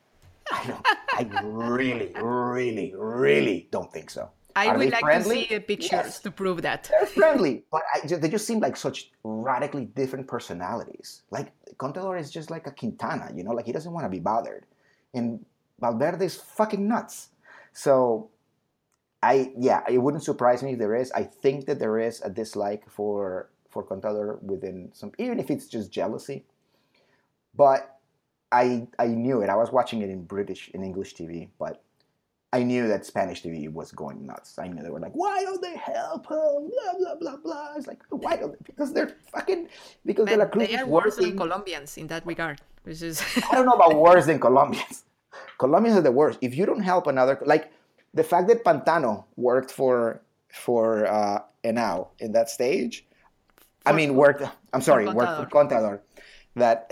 [0.51, 0.85] I don't.
[1.17, 4.29] I really, really, really don't think so.
[4.55, 5.43] I Are would like friendly?
[5.45, 6.19] to see pictures Yes.
[6.19, 6.89] to prove that.
[6.91, 11.23] They're friendly, but I they just seem like such radically different personalities.
[11.31, 14.19] Like Contador is just like a Quintana, you know, like he doesn't want to be
[14.19, 14.65] bothered,
[15.13, 15.43] and
[15.79, 17.29] Valverde is fucking nuts.
[17.73, 18.29] So,
[19.23, 21.11] I yeah, it wouldn't surprise me if there is.
[21.13, 25.67] I think that there is a dislike for for Contador within some, even if it's
[25.67, 26.43] just jealousy.
[27.55, 27.99] But
[28.51, 29.49] I I knew it.
[29.49, 31.81] I was watching it in British in English TV, but
[32.51, 34.59] I knew that Spanish TV was going nuts.
[34.59, 36.69] I knew they were like, why don't they help him?
[36.73, 37.73] Blah blah blah blah.
[37.77, 38.63] It's like why don't they?
[38.65, 39.69] because they're fucking
[40.05, 41.37] because De La they are worse than.
[41.37, 45.05] Colombians in that regard, which is I don't know about worse than Colombians.
[45.57, 46.39] Colombians are the worst.
[46.41, 47.71] If you don't help another, like
[48.13, 53.05] the fact that Pantano worked for for uh, Henao in that stage,
[53.85, 54.43] I mean worked.
[54.71, 56.01] I'm sorry, worked for Contador.
[56.55, 56.89] That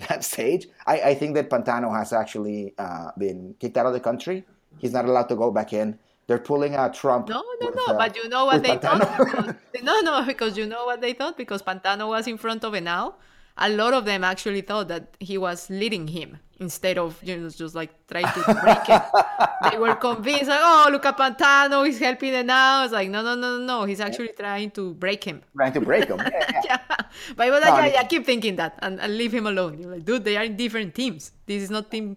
[0.08, 4.00] that stage, I, I think that Pantano has actually uh, been kicked out of the
[4.00, 4.44] country.
[4.78, 5.98] He's not allowed to go back in.
[6.26, 7.28] They're pulling a Trump.
[7.28, 7.84] no, no, with, no.
[7.86, 9.00] uh, but you know what they thought?
[9.18, 11.36] Because, no, no, because you know what they thought?
[11.36, 13.14] Because Pantano was in front of Henao.
[13.58, 17.48] A lot of them actually thought that he was leading him instead of you know
[17.48, 19.02] just like trying to break it.
[19.70, 22.84] they were convinced like, oh, at Pantano, he's helping Henao.
[22.84, 23.84] It's like, no, no, no, no, no.
[23.84, 25.42] He's actually trying to break him.
[25.56, 26.18] trying to break him.
[26.32, 26.60] Yeah, yeah.
[26.64, 26.96] yeah.
[27.36, 29.46] But I was No, like, I mean- yeah, keep thinking that and, and leave him
[29.46, 29.78] alone.
[29.80, 31.32] You're like, dude, they are in different teams.
[31.46, 32.16] This is not team.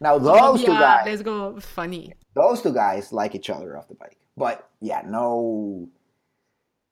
[0.00, 2.12] Now those two guys, let's go funny.
[2.34, 4.18] those two guys like each other off the bike.
[4.36, 5.88] But yeah, no.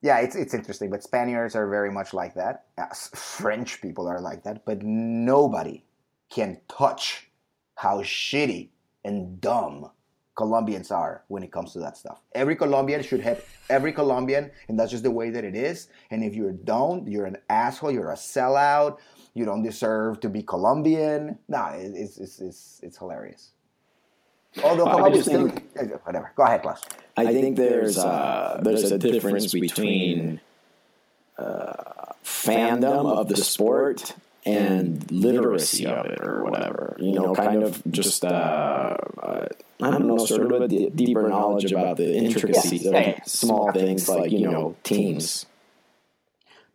[0.01, 0.89] Yeah, it's it's interesting.
[0.91, 2.65] But Spaniards are very much like that.
[2.79, 4.65] Uh, French people are like that.
[4.65, 5.85] But nobody
[6.31, 7.29] can touch
[7.77, 8.69] how shitty
[9.05, 9.91] and dumb
[10.35, 12.23] Colombians are when it comes to that stuff.
[12.35, 15.89] Every Colombian should have every Colombian, and that's just the way that it is.
[16.11, 17.91] And if you don't, you're an asshole.
[17.91, 18.99] You're a sellout.
[19.35, 21.39] You don't deserve to be Colombian.
[21.49, 23.51] Nah, it's it's it's, it's hilarious.
[24.63, 26.33] Although I Colombia just still, think- whatever.
[26.35, 26.83] Go ahead, Klaus.
[27.17, 30.41] I think there's uh, there's a difference between
[31.37, 36.97] uh, fandom of the sport and literacy of it or whatever.
[36.99, 39.47] You know, kind of just uh, uh,
[39.83, 43.27] I don't know, sort of a d- deeper knowledge about the intricacies Yeah, yeah, of
[43.29, 45.47] small things like you know teams.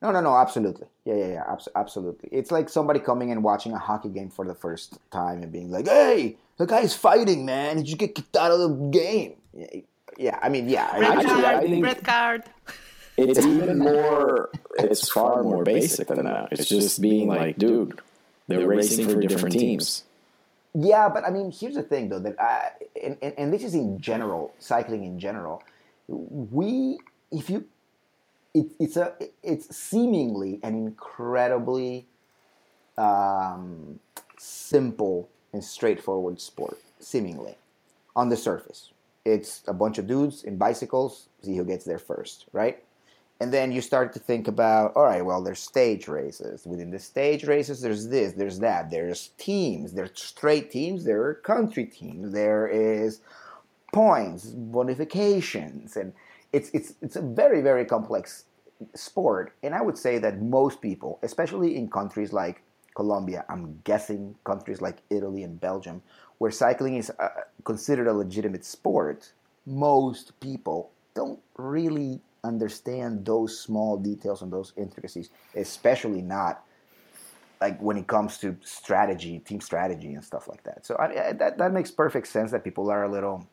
[0.01, 0.87] No, no, no, absolutely.
[1.05, 2.29] Yeah, yeah, yeah, abs- absolutely.
[2.31, 5.71] It's like somebody coming and watching a hockey game for the first time and being
[5.71, 7.77] like, "Hey, the guy's fighting, man.
[7.77, 9.81] Did you get kicked out of the game?" Yeah,
[10.17, 10.89] yeah I mean, yeah.
[10.91, 12.43] I- Red Actually, I think- red card.
[13.17, 14.51] It's even more.
[14.77, 16.49] It's far more basic than that.
[16.51, 17.99] It's just being like, dude,
[18.47, 20.03] they're racing for different teams.
[20.73, 22.69] Yeah, but I mean, here's the thing, though, that I,
[23.03, 25.63] and, and, and this is in general, cycling in general.
[26.07, 26.99] We,
[27.31, 27.65] if you,
[28.53, 32.05] it, it's a, it's seemingly an incredibly
[32.95, 33.99] um,
[34.37, 37.55] simple and straightforward sport, seemingly,
[38.15, 38.91] on the surface.
[39.25, 42.83] It's a bunch of dudes in bicycles, see who gets there first, right?
[43.39, 46.65] And then you start to think about, all right, well, there's stage races.
[46.65, 48.89] Within the stage races, there's this, there's that.
[48.89, 49.93] There's teams.
[49.93, 51.03] There's straight teams.
[51.03, 52.31] There are country teams.
[52.31, 53.21] There is
[53.93, 56.13] points, bonifications, and
[56.53, 58.45] it's it's it's a very very complex
[58.93, 59.53] sport.
[59.63, 62.61] And I would say that most people, especially in countries like
[62.95, 66.01] Colombia, I'm guessing countries like Italy and Belgium,
[66.37, 67.29] where cycling is uh,
[67.63, 69.33] considered a legitimate sport,
[69.65, 76.63] most people don't really understand those small details and those intricacies, especially not
[77.59, 80.85] like when it comes to strategy, team strategy, and stuff like that.
[80.85, 83.47] So I, I, that that makes perfect sense that people are a little,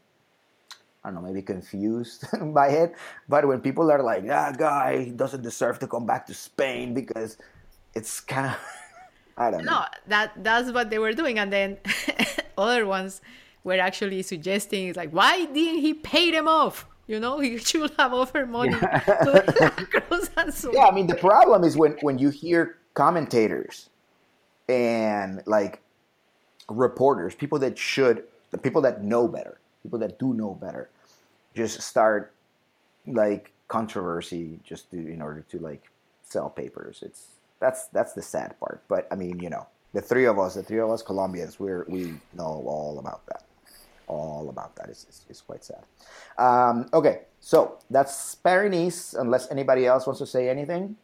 [1.02, 2.94] I don't know, maybe confused by it.
[3.28, 7.38] But when people are like, "That guy doesn't deserve to come back to Spain," because
[7.94, 8.58] it's kind of,
[9.38, 9.80] I don't know.
[9.80, 11.78] No, that that's what they were doing, and then
[12.58, 13.22] other ones
[13.64, 16.86] were actually suggesting it's like, why didn't he pay them off?
[17.06, 20.72] You know, he should have offered money to and so.
[20.72, 23.88] Yeah, I mean the problem is when when you hear commentators
[24.68, 25.82] and like
[26.68, 30.88] reporters, people that should, the people that know better, people that do know better,
[31.54, 32.32] just start
[33.06, 35.90] like controversy just to, in order to like
[36.22, 37.02] sell papers.
[37.02, 37.26] It's
[37.60, 38.82] that's that's the sad part.
[38.88, 41.84] But I mean, you know, the three of us, the three of us Colombians, we're
[41.88, 43.44] we know all about that.
[44.06, 45.84] All about that is is, is quite sad.
[46.38, 49.14] Um, okay, so that's Paris.
[49.14, 50.96] Unless anybody else wants to say anything.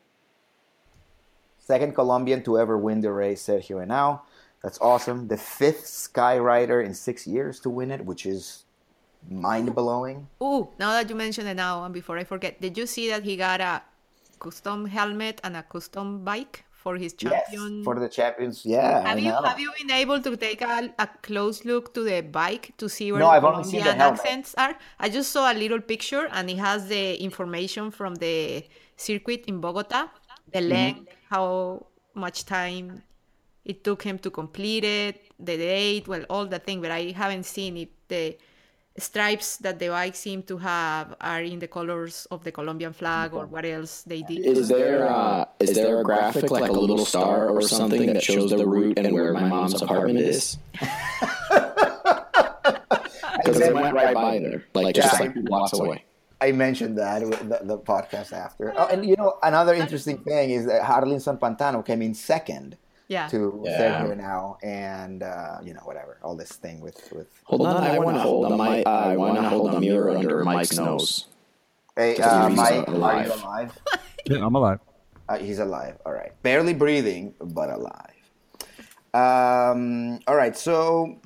[1.58, 4.20] Second Colombian to ever win the race, Sergio Henao.
[4.62, 5.28] That's awesome.
[5.28, 8.64] The fifth Skyrider in six years to win it, which is
[9.28, 10.28] mind blowing.
[10.42, 13.22] Ooh, now that you mention it now, and before I forget, did you see that
[13.22, 13.82] he got a
[14.38, 17.72] custom helmet and a custom bike for his champion?
[17.74, 18.64] Yes, for the champions.
[18.64, 19.40] Yeah, have I you know.
[19.44, 23.12] have you been able to take a, a close look to the bike to see
[23.12, 24.20] where No, the I've only seen the helmet.
[24.20, 24.76] accents are?
[24.98, 28.64] I just saw a little picture and it has the information from the
[28.96, 30.08] circuit in Bogota,
[30.52, 30.70] the Mm-hmm.
[30.74, 33.02] length, how much time
[33.64, 37.44] it took him to complete it, the date, well, all the thing, but I haven't
[37.46, 37.90] seen it.
[38.08, 38.36] The
[39.00, 43.34] stripes that the bike seem to have are in the colors of the Colombian flag
[43.34, 44.46] or what else they did.
[44.46, 48.50] Is there uh, is there a graphic like a little star or something that shows
[48.50, 50.58] the route and where my mom's apartment is?
[53.42, 56.04] because they went right by there, like just like two blocks away.
[56.40, 58.72] I mentioned that with the, the podcast after.
[58.76, 62.78] Oh, and you know, another interesting thing is that Jarlinson Pantano came in second
[63.10, 63.26] Yeah.
[63.26, 63.76] to Yeah.
[64.06, 67.26] Sergio now, and uh, you know, whatever, all this thing with with.
[67.44, 68.86] Hold on, I want to hold a mic.
[68.86, 71.26] I want to hold a mirror under Mike's nose.
[71.96, 73.26] Hey, Just uh, he's Mike, are alive.
[73.26, 73.78] you alive?
[74.26, 74.78] Yeah, I'm alive.
[75.28, 75.96] Uh, he's alive.
[76.06, 78.14] All right, barely breathing, but alive.
[79.12, 81.18] Um, all right, so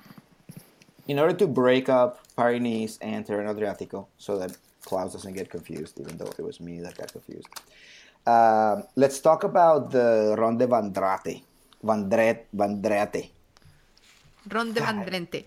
[1.07, 6.01] in order to break up Paris and Tirreno Adriatico, so that Klaus doesn't get confused,
[6.01, 7.49] even though it was me that got confused.
[8.27, 11.43] Um, let's talk about the Ronde Vandrate.
[11.85, 13.31] Vandret, Vandrete.
[14.51, 15.45] Ronde Vandrente.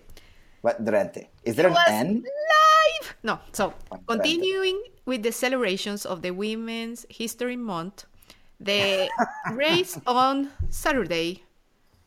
[0.64, 1.26] Vandrete.
[1.44, 2.22] Is there an N?
[2.24, 3.16] live.
[3.22, 4.06] No, so Vandrente.
[4.06, 8.04] continuing with the celebrations of the Women's History Month,
[8.60, 9.08] the
[9.52, 11.42] race on Saturday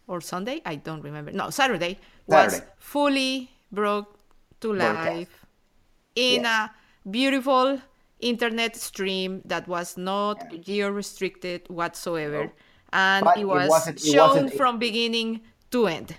[0.07, 1.31] or Sunday, I don't remember.
[1.31, 2.71] No, Saturday was Saturday.
[2.77, 4.07] fully brought
[4.61, 5.45] to life
[6.15, 6.69] in Yes.
[6.69, 7.79] a beautiful
[8.19, 12.51] internet stream that was not geo restricted whatsoever,
[12.93, 16.15] and But it it was wasn't- it shown from beginning to end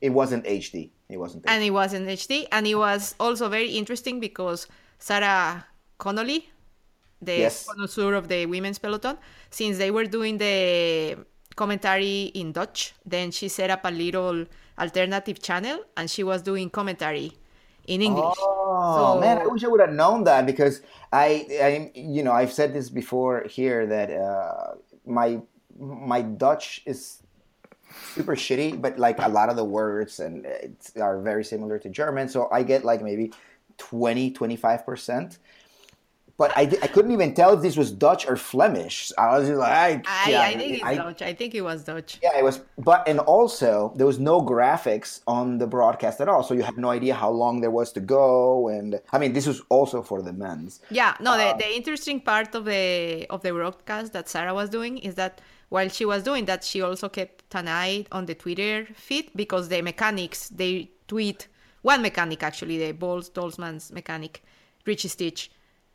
[0.00, 0.90] It wasn't HD.
[1.08, 1.44] It wasn't.
[1.44, 1.50] HD.
[1.52, 4.66] and it wasn't HD, and it was also very interesting because
[4.98, 5.64] Sarah
[5.98, 6.48] Connolly,
[7.22, 7.66] the Yes.
[7.66, 9.16] connoisseur of the women's peloton,
[9.50, 11.16] since they were doing the
[11.54, 14.44] commentary in Dutch, then she set up a little
[14.78, 17.32] alternative channel, and she was doing commentary
[17.86, 18.36] in English.
[18.40, 22.32] Oh So- man, I wish I would have known that because I, I, you know,
[22.32, 24.74] I've said this before here that uh,
[25.06, 25.40] my
[25.78, 27.22] my Dutch is
[28.14, 31.88] super shitty, but like a lot of the words and it's, are very similar to
[31.88, 33.32] German, so I get like maybe
[33.78, 35.38] 20, 25 percent.
[36.38, 39.10] But I, I couldn't even tell if this was Dutch or Flemish.
[39.16, 41.22] I was just like, I, I, yeah, I think it's I- Dutch.
[41.22, 42.18] I think it was Dutch.
[42.22, 46.42] yeah, it was, but and also there was no graphics on the broadcast at all,
[46.42, 48.68] so you had no idea how long there was to go.
[48.68, 50.80] And I mean, this was also for the men's.
[50.90, 54.68] Yeah, no, Um, the, the interesting part of the of the broadcast that Sarah was
[54.68, 58.34] doing is that while she was doing that, she also kept an eye on the
[58.34, 61.48] Twitter feed because the mechanics they tweet
[61.82, 64.42] one mechanic actually, the Boels Dolmans' mechanic,
[64.84, 65.50] Richie Stitch.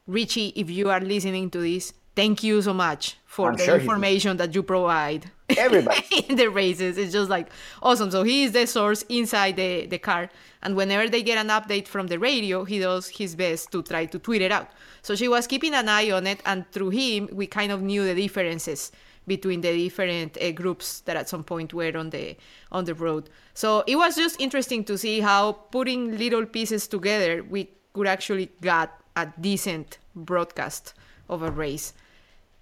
[0.07, 3.77] Richie, if you are listening to this, thank you so much for I'm the sure
[3.77, 5.29] information that you provide.
[5.49, 6.05] Everybody.
[6.29, 6.97] in the races.
[6.97, 7.49] It's just like
[7.81, 8.09] awesome.
[8.09, 10.29] So he is the source inside the, the car.
[10.63, 14.05] And whenever they get an update from the radio, he does his best to try
[14.05, 14.69] to tweet it out.
[15.01, 16.41] So she was keeping an eye on it.
[16.45, 18.91] And through him, we kind of knew the differences
[19.27, 22.35] between the different uh, groups that at some point were on the
[22.71, 23.29] on the road.
[23.53, 28.51] So it was just interesting to see how putting little pieces together, we could actually
[28.61, 30.93] get a decent broadcast
[31.29, 31.93] of a race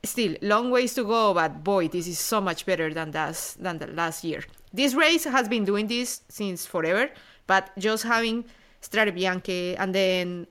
[0.04, 3.78] still long ways to go but boy this is so much better than that than
[3.80, 4.44] the last year
[4.74, 7.10] this race has been doing this since forever
[7.48, 8.46] but just having
[8.82, 10.48] Strade Bianche and then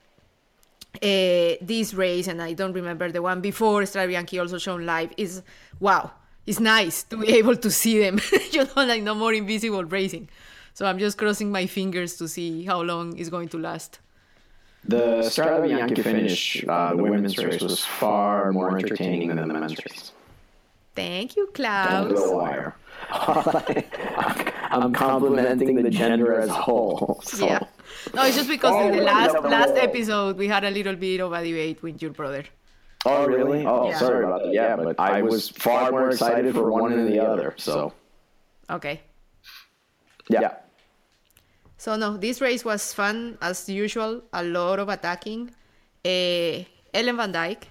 [0.97, 5.12] uh, this race and i don't remember the one before Strade Bianche also shown live
[5.16, 5.42] is
[5.81, 6.11] wow
[6.47, 8.19] it's nice to be able to see them
[8.51, 10.29] you know like no more invisible racing
[10.75, 14.01] so i'm just crossing my fingers to see how long it's going to last
[14.85, 19.77] The Strade Bianche finish, uh, the women's race, was far more entertaining than the men's
[19.85, 20.12] race.
[20.95, 22.75] thank you Down to klaus the wire.
[24.71, 27.21] I'm complimenting the gender as a whole.
[27.25, 27.47] So.
[27.47, 27.61] Yeah.
[28.14, 31.21] No, it's just because in the Oh, last last episode we had a little bit
[31.21, 32.45] of a debate with your brother.
[33.06, 33.64] Oh, really?
[33.66, 33.98] Oh, Yeah.
[33.98, 34.52] sorry about that.
[34.52, 37.54] Yeah, but I was far more excited for one than the other.
[37.56, 37.92] So,
[38.70, 39.00] Okay.
[40.28, 40.54] yeah.
[41.76, 44.22] So no, this race was fun as usual.
[44.32, 45.50] A lot of attacking.
[46.04, 47.62] Uh, Ellen Van Dijk.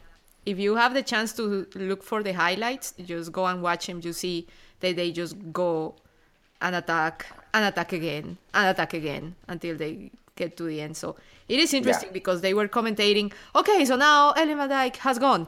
[0.45, 3.99] If you have the chance to look for the highlights, just go and watch him.
[4.01, 4.47] You see
[4.79, 5.95] that they just go
[6.61, 10.95] and attack and attack again and attack again until they get to the end.
[10.95, 11.15] So
[11.49, 12.19] it is interesting Yeah.
[12.19, 13.33] because they were commentating.
[13.55, 15.47] Okay, so now Ellen Van Dijk has gone,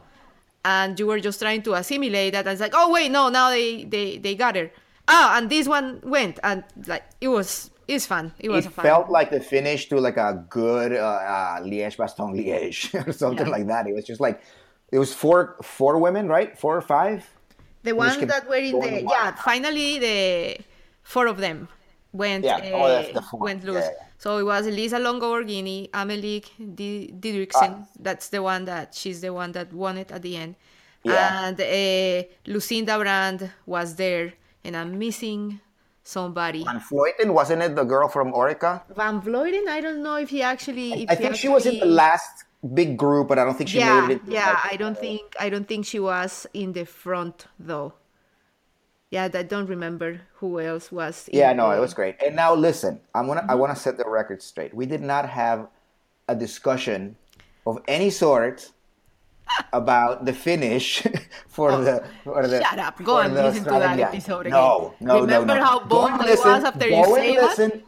[0.65, 2.45] and you were just trying to assimilate that.
[2.45, 4.69] And it's like, oh wait, no, now they they they got her.
[5.07, 8.25] Ah, and this one went, and like it was it's fun.
[8.39, 8.83] It was It fun.
[8.85, 10.99] felt like the finish to like a good uh,
[11.35, 13.57] uh, Liège Bastogne Liège or something Yeah.
[13.57, 13.87] like that.
[13.87, 14.37] It was just like
[14.91, 16.51] it was four four women, right?
[16.57, 17.19] Four or five.
[17.83, 20.57] The ones that were in the yeah, finally the
[21.01, 21.67] four of them
[22.11, 22.57] went Yeah.
[22.57, 22.87] uh, Oh,
[23.17, 23.85] the went loose.
[23.89, 24.05] yeah.
[24.19, 26.43] So it was Elisa Longo Borghini, Amalie
[26.75, 27.71] Di- Dideriksen.
[27.81, 27.87] Ah.
[27.99, 30.55] That's the one that she's the one that won it at the end.
[31.03, 31.47] Yeah.
[31.47, 34.33] And uh, Lucinda Brand was there,
[34.65, 35.61] and I'm missing
[36.03, 36.65] somebody.
[36.65, 38.81] Van Vleuten, wasn't it the girl from Orica?
[38.93, 41.03] Van Vleuten, I don't know if he actually.
[41.03, 42.43] If I he think she was in the last
[42.73, 44.19] big group, but I don't think she Yeah, made it.
[44.21, 44.49] into, yeah.
[44.49, 47.93] like, I don't think I don't think she was in the front though.
[49.11, 51.27] Yeah, I don't remember who else was.
[51.27, 52.15] in Yeah, no, it was great.
[52.23, 53.51] And now listen, I'm gonna Mm-hmm.
[53.51, 54.73] I want to set the record straight.
[54.73, 55.67] We did not have
[56.27, 57.15] a discussion
[57.65, 58.69] of any sort
[59.73, 61.01] about the finish
[61.47, 63.03] for the for the Oh, Shut up.
[63.03, 64.51] Go and the listen to that Australian- episode again.
[64.51, 65.63] No, no, Remember no, no.
[65.63, 67.41] how bummed I was after go you and say that?
[67.43, 67.83] listen,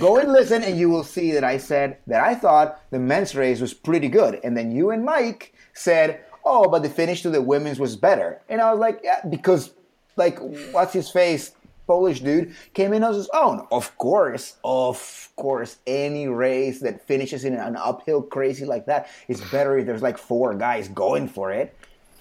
[0.00, 3.34] Go and listen, and you will see that I said that I thought the men's
[3.36, 7.30] race was pretty good, and then you and Mike said, "Oh, but the finish to
[7.30, 9.72] the women's was better," and I was like, "Yeah," because
[10.16, 10.38] like
[10.72, 11.52] what's his face,
[11.86, 13.66] Polish dude, came in on his own.
[13.70, 19.40] Of course, of course, any race that finishes in an uphill crazy like that is
[19.50, 21.76] better if there's like four guys going for it,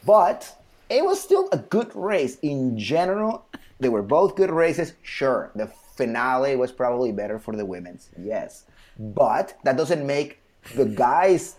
[0.06, 0.56] but.
[0.92, 3.46] It was still a good race in general.
[3.80, 4.94] They were both good races.
[5.04, 8.10] Sure, the finale was probably better for the women's.
[8.20, 8.66] Yes,
[8.98, 10.40] but that doesn't make
[10.74, 11.58] the guys'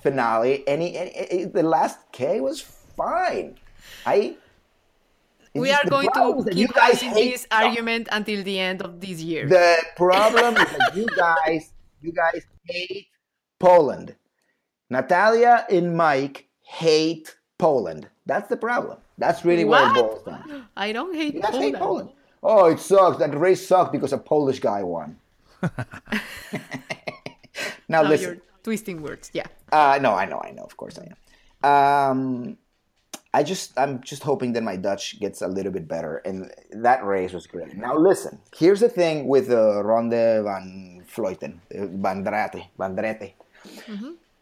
[0.00, 0.96] finale any.
[0.96, 3.58] any, any- the last K was fine.
[4.06, 4.36] I.
[5.54, 8.82] it's We are going to is that you keep having this argument until the end
[8.82, 9.46] of this year.
[9.48, 13.08] the problem is that you guys, you guys hate
[13.58, 14.14] Poland.
[14.88, 18.08] Natalia and Mike hate Poland.
[18.26, 18.98] That's the problem.
[19.18, 19.96] That's really what, What?
[19.96, 20.66] it boils down.
[20.76, 21.64] I don't hate You guys Poland.
[21.74, 22.08] hate Poland.
[22.42, 23.18] Oh, it sucks.
[23.18, 25.18] That race sucked because a Polish guy won.
[27.88, 28.40] now Now listen.
[28.62, 29.30] twisting words.
[29.34, 29.46] Yeah.
[29.72, 30.62] Uh, no, I know, I know.
[30.64, 31.16] Of course, I am.
[31.70, 32.56] Um,
[33.32, 37.04] I just, I'm just hoping that my Dutch gets a little bit better, and that
[37.04, 37.76] race was great.
[37.76, 38.40] Now, listen.
[38.56, 43.34] Here's the thing with uh, Ronde van Vleuten, uh, van Drete, van Drete.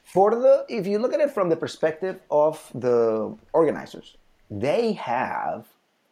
[0.04, 4.16] For the, if you look at it from the perspective of the organizers,
[4.50, 5.66] they have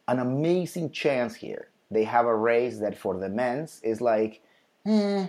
[0.07, 1.69] an amazing chance here.
[1.89, 4.41] They have a race that for the men's is like,
[4.85, 5.25] eh,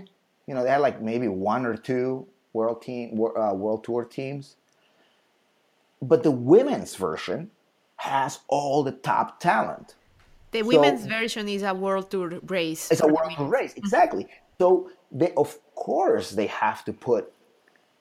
[0.47, 4.57] you know, they had like maybe one or two world team, uh, world tour teams.
[6.01, 7.51] But the women's version
[7.97, 9.95] has all the top talent.
[10.53, 12.91] The women's version is a world tour race.
[12.91, 13.79] It's a world tour race, mm-hmm.
[13.81, 14.27] exactly.
[14.59, 17.33] So they, of course, they have to put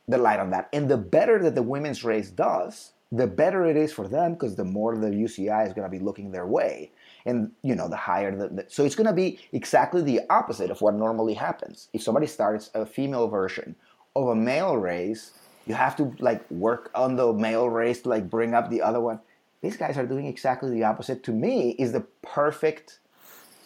[0.08, 0.70] the light on that.
[0.72, 4.56] And the better that the women's race does, the better it is for them because
[4.56, 6.91] the more the UCI is going to be looking their way,
[7.26, 10.70] and you know, the higher the, the so it's going to be exactly the opposite
[10.72, 11.89] of what normally happens.
[11.93, 13.76] If somebody starts a female version
[14.16, 15.32] of a male race,
[15.68, 18.99] you have to like work on the male race to like bring up the other
[19.01, 19.20] one.
[19.61, 21.24] These guys are doing exactly the opposite.
[21.24, 22.99] To me, is the perfect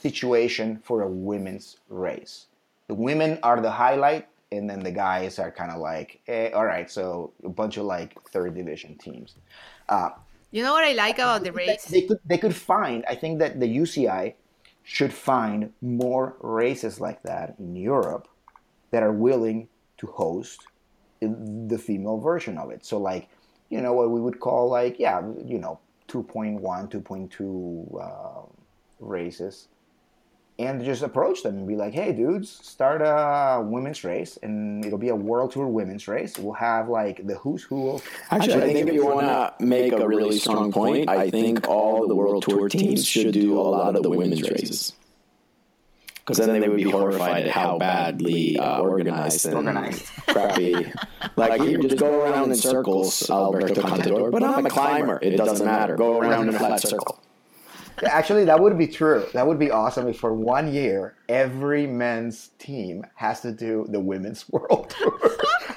[0.02, 2.48] situation for a women's race.
[2.88, 6.66] The women are the highlight, and then the guys are kind of like, eh, all
[6.66, 9.36] right, so a bunch of like third division teams.
[9.88, 10.10] Uh,
[10.52, 11.86] You know what I like about the race?
[11.86, 13.06] they could they could find.
[13.08, 14.34] I think that the UCI
[14.84, 18.28] should find more races like that in Europe
[18.92, 19.68] that are willing
[20.00, 20.68] to host
[21.22, 22.84] the female version of it.
[22.86, 23.30] So like,
[23.70, 28.46] you know, what we would call like, yeah, you know, 2.1, 2.2 uh,
[29.00, 29.68] races.
[30.60, 35.00] And just approach them and be like, hey, dudes, start a women's race, and it'll
[35.00, 36.38] be a world tour women's race.
[36.38, 39.92] We'll have like the who's who of Actually, I think if you want to make
[39.92, 43.96] a really strong point, I think all the World Tour teams should do a lot
[43.96, 44.94] of the women's races.
[46.26, 50.06] Because then they would be horrified at how badly uh, organized and Organized.
[50.28, 50.92] crappy.
[51.36, 54.32] Like, you just go around in circles, Alberto Contador.
[54.32, 55.18] But I'm a climber.
[55.22, 55.96] It doesn't matter.
[55.96, 57.20] Go around in a flat circle.
[58.04, 59.26] Actually, that would be true.
[59.34, 64.00] That would be awesome if for one year every men's team has to do the
[64.00, 65.20] women's world tour.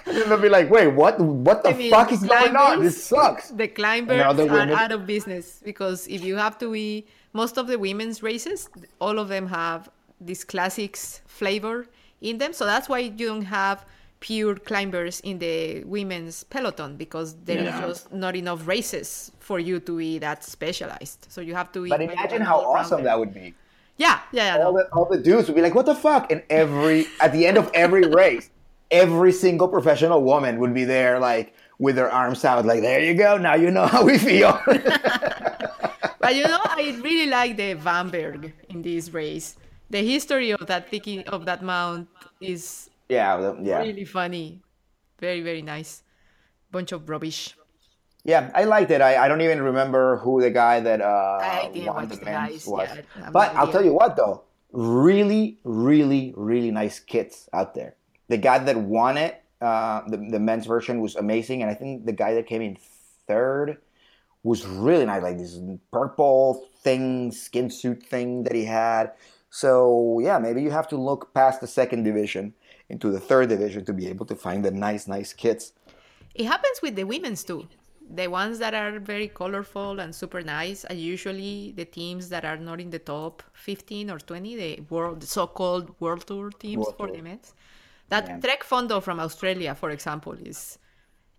[0.06, 1.20] and they'll be like, "Wait, what?
[1.20, 2.82] What the I mean, fuck is going on?
[2.82, 6.56] This sucks." The climbers Now the are women- out of business because if you have
[6.58, 8.70] to be most of the women's races,
[9.00, 9.90] all of them have
[10.20, 11.86] this classics flavor
[12.20, 12.52] in them.
[12.52, 13.84] So that's why you don't have
[14.20, 17.80] pure climbers in the women's peloton because there is Yeah.
[17.86, 21.26] just not enough races for you to be that specialized.
[21.28, 21.86] So you have to.
[21.88, 23.54] But imagine how awesome that would be.
[23.98, 24.64] Yeah, yeah, yeah.
[24.64, 24.78] All no.
[24.78, 27.58] the, all the dudes would be like, "What the fuck?" And every at the end
[27.58, 28.50] of every race,
[28.90, 33.14] every single professional woman would be there, like with their arms out, like, "There you
[33.14, 33.36] go.
[33.36, 34.58] Now you know how we feel."
[36.20, 39.56] But you know, I really like the VAMberg in this race.
[39.94, 42.08] The history of that thinking of that mount
[42.40, 43.78] is yeah, yeah.
[43.78, 44.58] really funny.
[45.20, 46.02] Very, very nice.
[46.72, 47.54] Bunch of rubbish.
[48.24, 49.00] Yeah, I liked it.
[49.00, 52.66] I, I don't even remember who the guy that uh, I didn't won the guys,
[52.66, 52.88] was.
[52.90, 54.42] yeah, but I'll tell you what, though,
[54.72, 57.94] really, really, really nice kits out there.
[58.26, 62.04] The guy that won it, uh, the the men's version was amazing, and I think
[62.04, 62.78] the guy that came in
[63.28, 63.78] third
[64.42, 65.60] was really nice, like this
[65.92, 69.12] purple thing, skin suit thing that he had.
[69.60, 72.44] So yeah, maybe you have to look past the second division
[72.92, 75.64] into the third division to be able to find the nice, nice kits.
[76.34, 77.62] It happens with the women's too.
[78.20, 82.58] the ones that are very colorful and super nice are usually the teams that are
[82.68, 86.96] not in the top 15 or 20, the world, the so-called World Tour teams World
[86.98, 87.16] for Tour.
[87.16, 87.54] the Mets.
[88.12, 88.38] That Yeah.
[88.44, 90.78] Trek Fondo from Australia, for example, is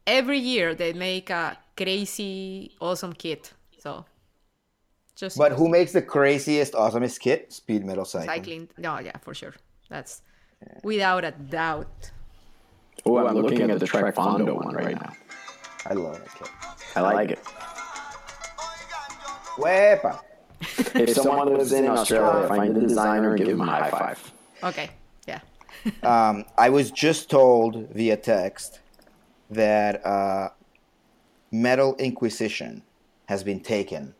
[0.08, 1.46] every year they make a
[1.78, 3.54] crazy, awesome kit.
[3.84, 4.06] So
[5.16, 7.52] just But who makes the craziest, awesomest kit?
[7.54, 8.28] Speed metal cycling.
[8.28, 8.70] cycling?
[8.78, 9.54] No, yeah, for sure.
[9.90, 10.22] That's
[10.84, 12.12] without a doubt.
[13.06, 15.14] Oh, I'm looking at the Trek Fondo one right now.
[15.86, 16.50] I love that kit.
[16.96, 17.44] I like it.
[19.58, 20.20] Wepa.
[20.96, 24.34] If someone lives in Australia, find the designer and give him a high five.
[24.64, 24.90] Okay,
[25.28, 25.42] yeah.
[26.04, 28.80] Um, I was just told via text
[29.52, 30.50] that uh,
[31.52, 32.82] Metal Inquisition
[33.28, 34.16] has been taken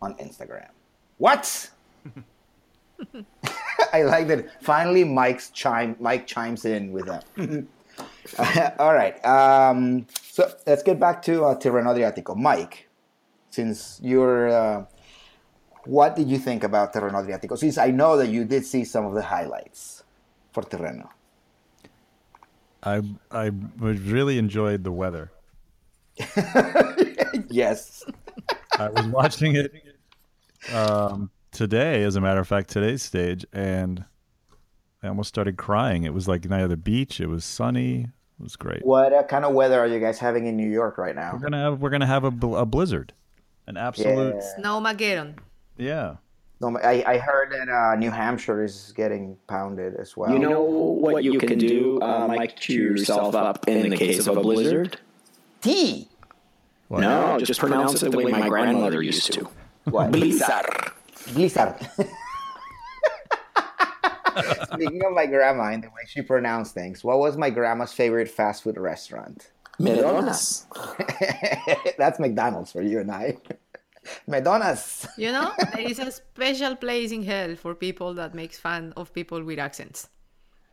[0.00, 0.70] on Instagram.
[1.18, 1.70] What?
[3.92, 4.62] I like that.
[4.62, 5.96] Finally, Mike's chime.
[6.00, 7.24] Mike chimes in with that.
[8.78, 9.22] All right.
[9.24, 12.36] Um, so let's get back to uh, Tirreno Adriatico.
[12.36, 12.88] Mike,
[13.50, 14.84] since you're, uh,
[15.84, 17.58] what did you think about Tirreno Adriatico?
[17.58, 20.04] Since I know that you did see some of the highlights
[20.52, 21.08] for Tirreno.
[22.82, 25.30] I I really enjoyed the weather.
[27.48, 28.04] yes.
[28.78, 29.72] I was watching it
[30.72, 34.04] um, today, as a matter of fact, today's stage, and
[35.02, 36.04] I almost started crying.
[36.04, 37.20] It was like night of the beach.
[37.20, 38.02] It was sunny.
[38.02, 38.84] It was great.
[38.84, 41.32] What uh, kind of weather are you guys having in New York right now?
[41.34, 43.12] We're gonna have we're gonna have a, bl- a blizzard,
[43.66, 44.62] an absolute Yeah.
[44.62, 45.34] Snowmageddon.
[45.76, 46.16] yeah.
[46.62, 50.30] No, I, I heard that uh, New Hampshire is getting pounded as well.
[50.30, 54.26] You know what you can do, uh, Mike, to cheer yourself up in the case
[54.26, 54.98] of a blizzard?
[55.62, 56.08] tea.
[56.88, 57.00] What?
[57.00, 59.48] No, just pronounce it the way my grandmother used to.
[59.84, 60.12] What?
[60.12, 60.66] Blizzard.
[61.32, 61.74] Blizzard.
[64.72, 68.28] Speaking of my grandma and the way she pronounced things, what was my grandma's favorite
[68.30, 69.50] fast food restaurant?
[69.78, 70.66] McDonald's.
[71.98, 73.36] That's McDonald's for you and I.
[74.26, 75.06] McDonald's.
[75.16, 79.12] You know, there is a special place in hell for people that makes fun of
[79.12, 80.08] people with accents.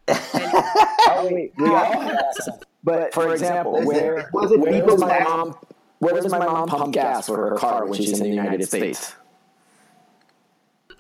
[0.10, 2.60] Oh, wait, we all have some.
[2.84, 5.30] But for example, Listen, where, was it where people's my accent?
[5.30, 5.55] mom
[5.99, 9.15] where does my mom pump gas for her car when she's in the United States?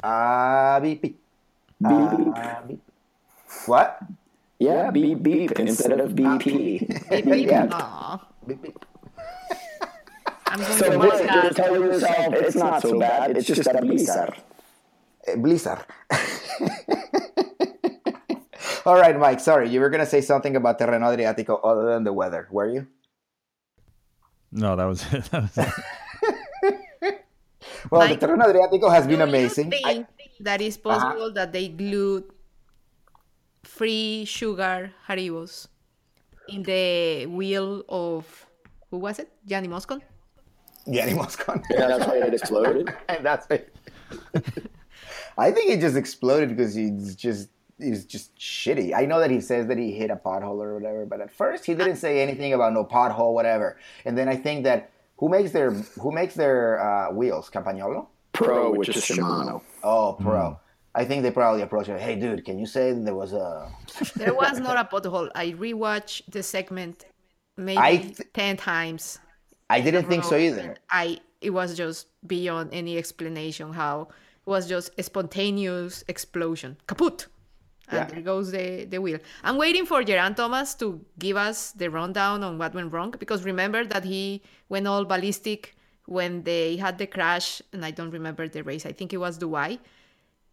[0.03, 1.19] Ah, beep, beep.
[1.81, 2.33] Beep, beep.
[2.35, 2.81] Ah, beep.
[3.65, 3.99] What?
[4.59, 6.87] Yeah, beep beep instead of BP.
[7.09, 7.47] Beep, beep.
[7.49, 8.17] Yeah.
[8.45, 8.77] Beep, beep.
[10.47, 13.37] I'm going So to what, watch you're telling yourself it's not so bad.
[13.37, 14.33] It's just a blizzard.
[15.27, 15.79] Eh, Blizzard.
[18.85, 19.41] All right, Mike.
[19.41, 22.87] Sorry, you were gonna say something about Tirreno Adriatico other than the weather, were you?
[24.51, 25.23] No, that was it.
[25.31, 25.73] That was it.
[27.91, 29.69] Well, Mike, the Tirreno Adriatico has been amazing.
[29.71, 30.05] think I-
[30.41, 32.25] that it's possible that they glued
[33.63, 35.67] free sugar Haribos
[36.49, 38.25] in the wheel of
[38.91, 39.29] who was it?
[39.45, 40.01] Gianni Moscon?
[40.91, 41.63] Gianni Moscon.
[41.69, 42.93] Yeah, that's why it exploded.
[43.09, 43.73] and that's it.
[45.37, 47.49] I think it just exploded because he's just
[47.79, 48.93] he's just shitty.
[48.95, 51.65] I know that he says that he hit a pothole or whatever, but at first
[51.65, 53.77] he didn't say anything about no pothole, whatever.
[54.05, 57.49] And then I think that who makes their who makes their uh, wheels?
[57.49, 58.07] Campagnolo?
[58.33, 59.61] Pro, which is Shimano.
[59.83, 60.59] Oh, pro.
[60.93, 61.97] I think they probably approached him.
[61.97, 63.71] Hey, dude, can you say there was a?
[64.15, 65.29] There was not a pothole.
[65.35, 67.05] I rewatched the segment
[67.57, 69.19] maybe I th- ten times.
[69.69, 70.77] I didn't think so either.
[70.89, 76.77] I it was just beyond any explanation how it was just a spontaneous explosion.
[76.87, 77.27] Kaput!
[77.89, 78.05] And Yeah.
[78.05, 79.19] there goes the, the wheel.
[79.43, 83.43] I'm waiting for Geraint Thomas to give us the rundown on what went wrong because
[83.43, 85.75] remember that he went all ballistic
[86.05, 88.85] when they had the crash, and I don't remember the race.
[88.85, 89.79] I think it was Dubai,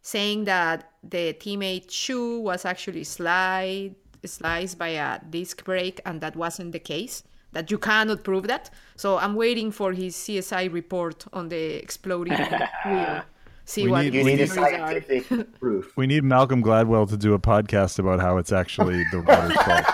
[0.01, 6.35] saying that the teammate shoe was actually slide sliced by a disc brake, and that
[6.35, 7.23] wasn't the case.
[7.51, 8.69] That you cannot prove that.
[8.97, 12.33] So I'm waiting for his CSI report on the exploding
[12.85, 13.23] wheel.
[13.67, 14.47] See We what need- You need a are.
[14.47, 15.95] scientific proof.
[15.97, 19.85] We need Malcolm Gladwell to do a podcast about how it's actually the water's fault.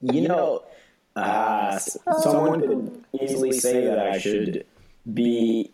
[0.00, 0.64] You know,
[1.14, 4.66] uh, someone could easily say that I should
[5.12, 5.70] be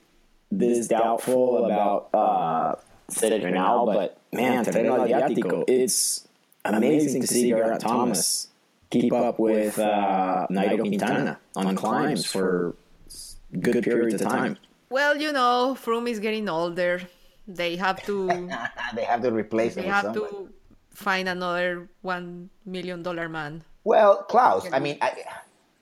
[0.51, 2.75] this doubtful about uh,
[3.09, 6.29] Serenal, but man, Tirreno Adriatico, it's
[6.64, 8.49] amazing to see Geraint Thomas
[8.91, 12.75] keep up with uh, Nairo Quintana on climbs for
[13.61, 14.57] good periods of time.
[14.90, 17.01] Well, you know, Froome is getting older.
[17.46, 18.26] They have to
[18.94, 20.30] they have to replace they him have somebody.
[20.30, 20.49] to
[20.90, 23.62] find another one million dollar man.
[23.84, 25.24] Well, Klaus, I mean, I,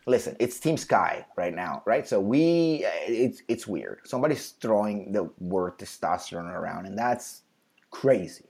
[0.07, 2.07] listen, it's Team Sky right now, right?
[2.07, 4.01] So we, uh, it's it's weird.
[4.05, 7.43] Somebody's throwing the word testosterone around, and that's
[7.91, 8.45] crazy.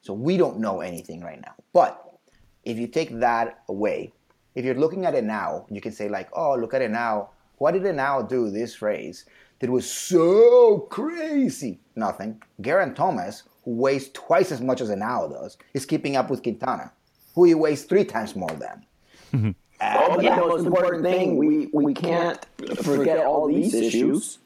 [0.00, 1.54] So we don't know anything right now.
[1.72, 2.18] But
[2.64, 4.12] if you take that away,
[4.54, 7.30] if you're looking at it now, you can say like, "Oh, look at it now.
[7.60, 9.26] What did it now do this race
[9.58, 12.42] that was so crazy?" Nothing.
[12.60, 16.90] Geraint Thomas, who weighs twice as much as Henao does, is keeping up with Quintana,
[17.34, 19.54] who he weighs three times more than.
[19.82, 22.44] Oh, but the most important thing, we, we can't
[22.82, 24.38] forget all these issues.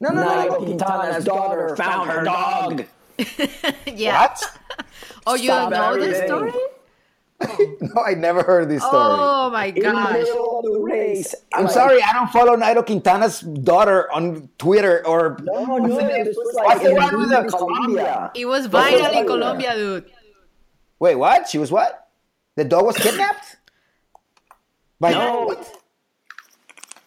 [0.00, 0.28] No, no, no.
[0.28, 0.56] Nairo no.
[0.66, 2.84] Quintana's daughter found her dog.
[3.86, 4.20] yeah.
[4.22, 4.58] What?
[5.26, 6.26] Oh, you Stop don't know the everything.
[6.28, 6.52] story?
[7.80, 8.96] No, I never heard this story.
[8.96, 10.12] Oh my In the gosh.
[10.14, 11.34] middle of the race.
[11.54, 15.38] I'm like, sorry, I don't follow Nairo Quintana's daughter on Twitter or.
[15.42, 18.30] No, no, this was What's like in one Colombia.
[18.34, 19.26] It was viral in?
[19.26, 20.04] Colombia, dude.
[20.98, 21.48] Wait, what?
[21.48, 22.08] She was what?
[22.56, 23.56] The dog was kidnapped?
[25.00, 25.46] By No.
[25.46, 25.78] what?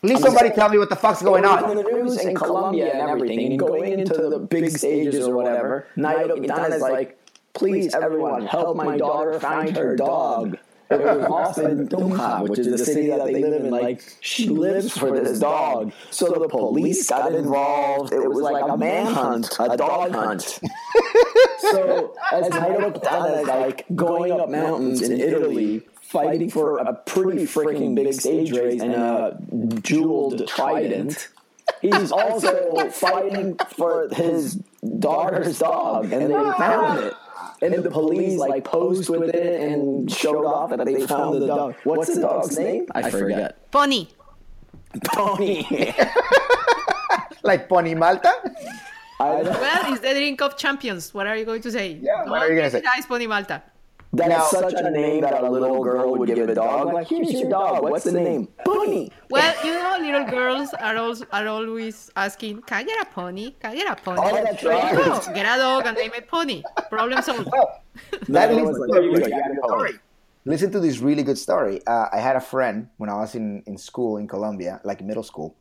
[0.01, 1.63] Please, somebody tell me what the fuck's going on.
[1.63, 1.75] in on.
[1.77, 6.37] the news in Colombia and everything, and going into the big stages or whatever, Nairo
[6.37, 7.17] Quintana's like,
[7.55, 10.57] please, everyone, help my daughter find her dog.
[10.87, 13.71] It was in Tunja, which is the city that they live in.
[13.71, 15.93] Like, she lives for this dog.
[16.11, 18.13] So the police got involved.
[18.13, 20.41] It was like a manhunt, a dog hunt.
[21.59, 27.95] so as Quintana is like going up mountains in Italy, fighting for a pretty freaking
[27.95, 29.39] big stage race and a
[29.81, 31.29] jeweled trident.
[31.81, 34.55] He's also fighting for his
[34.99, 37.13] daughter's dog, and they found it.
[37.61, 41.75] And the police like posed with it and showed off that they found the dog.
[41.83, 42.87] What's the dog's name?
[42.93, 43.71] I forget.
[43.71, 44.07] Pony.
[45.13, 45.65] Tony.
[47.45, 48.33] Like Pony Malta?
[49.19, 51.13] I, Well, it's the drink of champions.
[51.13, 51.99] What are you going to say?
[52.01, 52.81] Yeah, what are you gonna say?
[52.81, 53.61] Nice Pony Malta.
[54.17, 56.93] That Now- is such a name that a little girl would give a dog.
[56.93, 57.83] Like, here's your dog.
[57.83, 58.47] What's the name?
[58.63, 59.11] Bunny.
[59.29, 63.51] Well, you know, little girls are also are always asking, "Can I get a pony?
[63.59, 65.25] Can I get a pony?" Oh, that's There you right.
[65.25, 65.33] go.
[65.33, 66.63] Get a dog and name it Pony.
[66.89, 67.49] Problem solved.
[68.29, 69.93] That No, leads like, a there really go, you got good story.
[70.45, 71.81] Listen to this really good story.
[71.87, 75.23] Uh, I had a friend when I was in, in school in Colombia, like middle
[75.23, 75.55] school,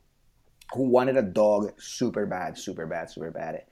[0.73, 3.63] who wanted a dog super bad, super bad, super bad.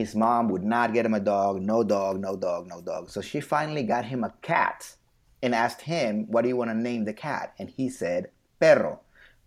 [0.00, 3.10] His mom would not get him a dog, no dog, no dog, no dog.
[3.10, 4.96] So she finally got him a cat
[5.42, 7.52] and asked him, What do you want to name the cat?
[7.58, 8.30] And he said,
[8.60, 9.00] Perro,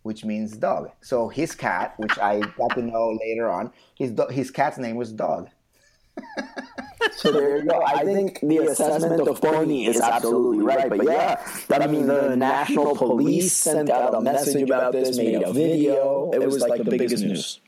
[0.03, 0.91] which means dog.
[1.01, 4.95] So his cat, which I got to know later on, his, do- his cat's name
[4.95, 5.49] was Dog.
[7.15, 7.81] So there you go.
[7.85, 10.89] I think the assessment of Pony is absolutely right.
[10.89, 15.41] But yeah, that, I mean, the national police sent out a message about this, made
[15.41, 16.31] a video.
[16.31, 17.59] It was like the biggest news.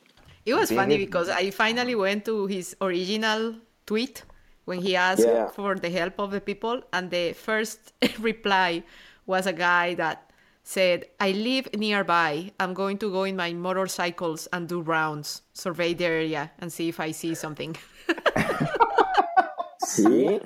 [0.46, 4.24] It was funny David- because I finally went to his original tweet
[4.66, 5.48] when he asked Yeah.
[5.50, 8.84] for the help of the people, and the first reply
[9.26, 10.30] was a guy that
[10.64, 12.52] said, I live nearby.
[12.60, 16.90] I'm going to go in my motorcycles and do rounds, survey the area, and see
[16.90, 17.76] if I see something.
[19.86, 20.40] See?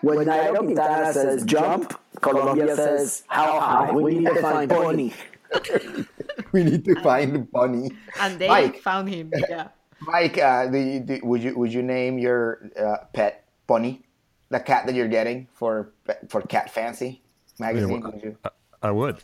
[0.00, 3.92] When Nairo Quintana says jump, Colombia says how high.
[3.92, 5.12] We need to find Pony.
[6.52, 7.90] We need to find Bunny.
[8.20, 8.80] And they Mike.
[8.80, 9.32] found him.
[9.48, 9.68] Yeah.
[10.02, 14.02] Mike, uh, do you, do, would you would you name your uh, pet Bunny,
[14.50, 15.92] the cat that you're getting for
[16.28, 17.22] for Cat Fancy
[17.58, 18.00] magazine?
[18.02, 18.36] Yeah, would you?
[18.82, 19.18] I would.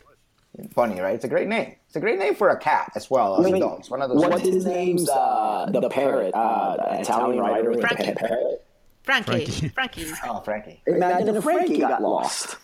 [0.75, 1.15] Bunny, right?
[1.15, 1.75] It's a great name.
[1.87, 3.63] It's a great name for a cat as well as I a mean.
[3.79, 4.25] It's one of those.
[4.25, 6.33] What's his name's uh, the parrot?
[6.33, 8.13] Uh, the Italian writer with the Frankie.
[8.13, 8.65] parrot.
[9.03, 9.45] Frankie.
[9.45, 9.69] Frankie.
[9.69, 10.11] Frankie.
[10.25, 10.81] Oh, Frankie.
[10.87, 12.57] Imagine if Frankie got lost.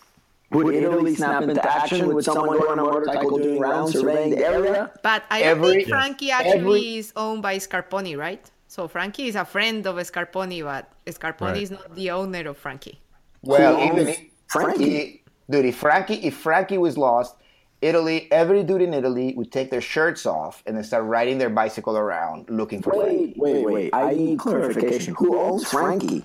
[0.50, 2.14] Would Italy snap into action?
[2.14, 4.90] Would someone go on a motorcycle doing rounds surveying the area?
[5.02, 8.48] But I Every- don't think Frankie actually Every- is owned by Scarponi, right?
[8.68, 11.62] So Frankie is a friend of Scarponi, but Scarponi Right.
[11.62, 13.00] is not the owner of Frankie.
[13.42, 14.90] Well, Who even owns if, Frankie?
[14.90, 17.34] he- dude, if Frankie if Frankie was lost,
[17.82, 21.50] Italy, every dude in Italy would take their shirts off and then start riding their
[21.50, 23.34] bicycle around looking for Frankie.
[23.36, 23.90] Wait, wait, wait.
[23.94, 25.14] I need clarification.
[25.18, 26.24] Who owns Frankie?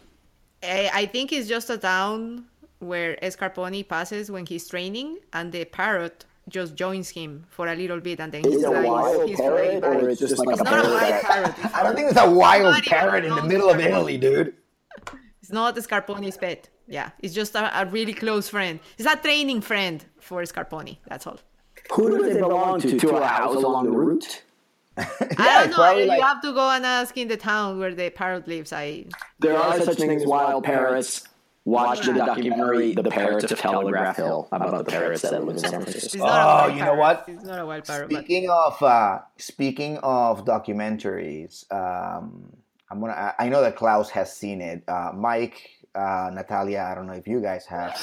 [0.63, 2.45] I eh, I think it's just a town
[2.81, 7.99] where Scarponi passes when he's training, and the parrot just joins him for a little
[7.99, 10.61] bit, and then he's he it wild his parrot way or it's just like It's
[10.61, 11.55] a not a wild parrot.
[11.63, 14.17] It's, I don't think it's a wild Nobody parrot in the owns middle of Italy,
[14.17, 14.53] dude.
[15.41, 16.67] it's not Scarponi's pet.
[16.87, 18.79] Yeah, it's just a, a really close friend.
[18.97, 20.97] It's a training friend for Scarponi.
[21.07, 21.39] That's all.
[21.93, 22.99] Who does it belong to?
[22.99, 24.43] To a house along the route?
[24.97, 25.05] I
[25.37, 25.75] don't know.
[25.75, 28.73] probably You like- have to go and ask in the town where the parrot lives.
[28.73, 29.05] I
[29.39, 31.23] There are such things as wild parrots.
[31.63, 35.81] Watch the documentary "The Parrots of Telegraph Hill" about the parrots that live in San
[35.81, 36.19] It's Francisco.
[36.19, 37.25] not Oh, wild you know what?
[37.27, 38.09] It's not a wild parrot.
[38.09, 42.51] But Speaking of uh, speaking of documentaries, um,
[42.89, 43.13] I'm gonna.
[43.13, 44.83] I I know that Klaus has seen it.
[44.87, 47.93] Uh, Mike, uh, Natalia, I don't know if you guys have.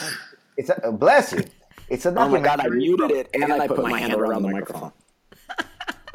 [0.56, 1.42] It's a bless you.
[1.88, 2.20] It's a documentary.
[2.20, 2.60] Oh my god!
[2.60, 2.78] I documentary.
[2.78, 4.92] muted it and I put my hand around the microphone.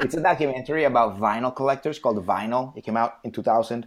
[0.00, 2.76] It's a documentary about vinyl collectors called Vinyl.
[2.76, 3.86] It came out in 2000,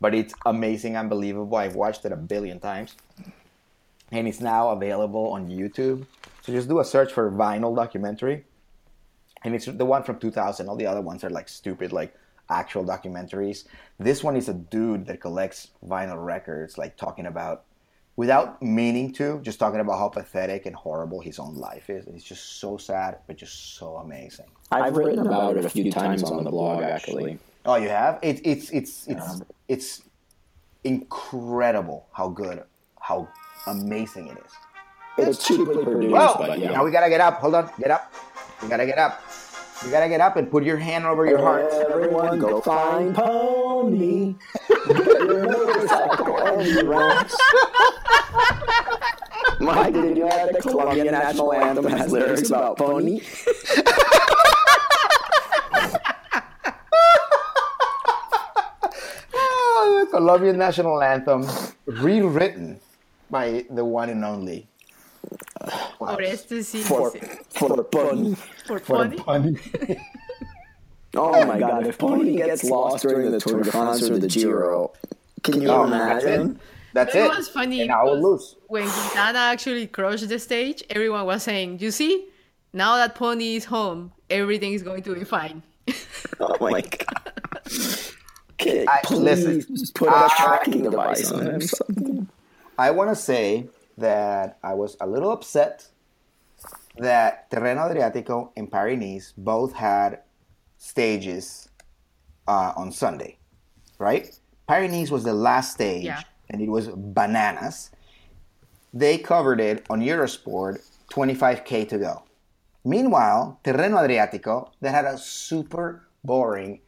[0.00, 1.56] but it's amazing, unbelievable.
[1.56, 2.96] I've watched it a billion times,
[4.12, 6.06] and it's now available on YouTube.
[6.42, 8.44] So just do a search for vinyl documentary,
[9.42, 10.68] and it's the one from 2000.
[10.68, 12.14] All the other ones are like stupid, like
[12.48, 13.64] actual documentaries.
[13.98, 17.64] This one is a dude that collects vinyl records, like talking about,
[18.14, 22.06] without meaning to, just talking about how pathetic and horrible his own life is.
[22.06, 24.46] And it's just so sad, but just so amazing.
[24.70, 27.38] I've written about it a few times on the blog, actually.
[27.66, 28.18] Oh, you have?
[28.22, 30.02] It, it's it's it's it's
[30.84, 32.62] incredible how good,
[33.00, 33.28] how
[33.66, 34.52] amazing it is.
[35.18, 36.70] It's cheaply produced, Well, but yeah.
[36.72, 37.40] now we gotta get up.
[37.40, 38.12] Hold on, get up.
[38.62, 39.20] We gotta get up.
[39.84, 41.70] You gotta get up and put your hand over your heart.
[41.72, 44.34] Everyone go find Pony.
[44.68, 47.36] Get your motorcycle and your rocks.
[49.58, 53.20] Mike, did you know the Colombian national anthem has lyrics about pony?
[59.34, 61.44] Ah, the Colombian national anthem,
[61.84, 62.80] rewritten
[63.30, 64.66] by the one and only.
[65.60, 66.80] Uh, Por este sí.
[66.82, 67.38] For, dice.
[67.50, 68.34] for pony.
[68.66, 69.18] For Pony.
[71.18, 74.92] Oh my god, if Pony gets lost during the Tour de France or the Giro,
[75.42, 76.28] can you Oh, that's it.
[76.34, 76.60] imagine?
[76.92, 77.28] That's It it.
[77.36, 78.56] was funny And I will lose.
[78.68, 82.26] when Quintana actually crossed the stage, everyone was saying, "You see,
[82.74, 85.62] now that Pony is home, everything is going to be fine."
[86.40, 87.25] Oh my god.
[88.68, 91.60] Okay, I- please listen, put a I- tracking device on him.
[91.60, 92.28] something.
[92.78, 95.88] I want to say that I was a little upset
[96.98, 100.20] that Tirreno Adriatico and Paris Nice both had
[100.78, 101.68] stages
[102.48, 103.38] uh, on Sunday,
[103.98, 104.38] right?
[104.68, 106.20] Paris Nice was the last stage, Yeah.
[106.50, 107.90] and it was bananas.
[108.92, 112.22] They covered it on Eurosport, 25k to go.
[112.84, 116.80] Meanwhile, Tirreno Adriatico, that had a super boring,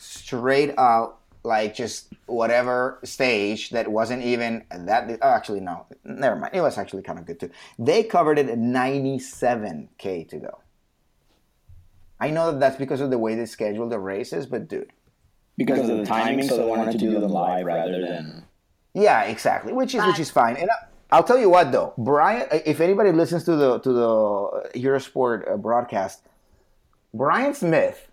[0.00, 5.18] straight out, like just whatever stage that wasn't even that.
[5.22, 6.54] Oh, actually, no, never mind.
[6.54, 7.50] It was actually kind of good too.
[7.78, 10.58] They covered it at 97k to go.
[12.18, 14.92] I know that that's because of the way they scheduled the races, but dude,
[15.56, 18.44] Because of the timing, so they wanted to do them live rather than.
[18.92, 19.72] Yeah, exactly.
[19.72, 20.56] Which is which is fine.
[20.56, 20.74] And I,
[21.12, 22.46] I'll tell you what though, Brian.
[22.52, 26.22] If anybody listens to the to the Eurosport uh, broadcast,
[27.14, 28.09] Brian Smith,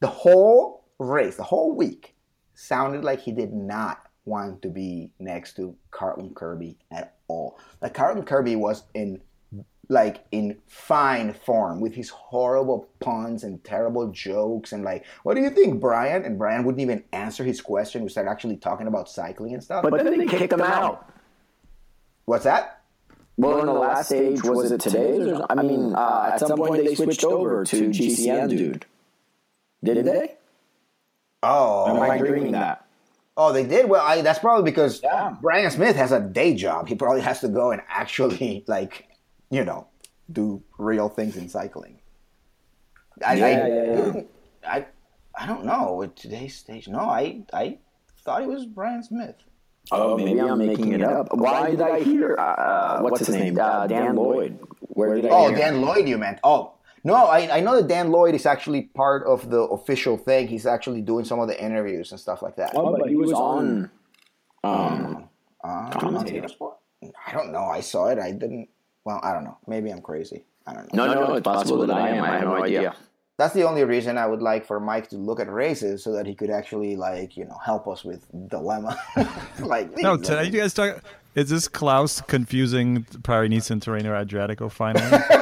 [0.00, 2.14] the whole race, the whole week,
[2.54, 7.58] sounded like he did not want to be next to Carlton Kirby at all.
[7.82, 9.20] Like Carlton Kirby was in
[9.90, 15.42] like in fine form with his horrible puns and terrible jokes and like what do
[15.42, 19.10] you think brian and brian wouldn't even answer his question we started actually talking about
[19.10, 21.12] cycling and stuff But then they kicked him out.
[22.24, 22.80] what's that
[23.36, 25.20] Well, in the last stage, was it today?
[25.32, 28.86] Or- I mean, uh, at some point they switched over to GCN, dude.
[29.84, 30.34] Did they?
[31.42, 32.86] oh Am I my- dreaming that?
[33.36, 35.34] oh they did well I, that's probably because Yeah.
[35.42, 39.08] brian smith has a day job he probably has to go and actually like
[39.50, 39.88] you know
[40.32, 41.98] do real things in cycling
[43.26, 43.66] I, Yeah, I, yeah,
[44.14, 44.22] yeah.
[44.66, 44.86] I,
[45.38, 47.78] I don't know at today's stage no i i
[48.24, 49.36] thought it was brian smith
[49.92, 51.28] Oh, maybe I'm making it up.
[51.36, 52.36] Why did I hear?
[52.38, 53.58] Uh, what's his name?
[53.60, 54.58] Uh, Dan Lloyd.
[54.80, 55.58] Where did I Oh, hear?
[55.58, 56.38] Dan Lloyd, you meant?
[56.42, 56.72] Oh,
[57.04, 60.48] no, I, I know that Dan Lloyd is actually part of the official thing.
[60.48, 62.72] He's actually doing some of the interviews and stuff like that.
[62.74, 63.90] Oh, but he was on.
[64.62, 65.28] Um,
[65.62, 66.46] Uh, commentator.
[67.26, 67.64] I don't know.
[67.64, 68.18] I saw it.
[68.18, 68.68] I didn't.
[69.04, 69.56] Well, I don't know.
[69.66, 70.44] Maybe I'm crazy.
[70.66, 71.06] I don't know.
[71.06, 71.34] no, no, no.
[71.34, 72.24] it's possible that I am.
[72.24, 72.94] I have no idea.
[73.36, 76.24] That's the only reason I would like for Mike to look at races so that
[76.24, 78.96] he could actually, like, you know, help us with dilemma.
[79.60, 81.02] like, No, these- today you guys talk.
[81.34, 85.04] Is this Klaus confusing Paris Nice and Tirreno Adriatico finally?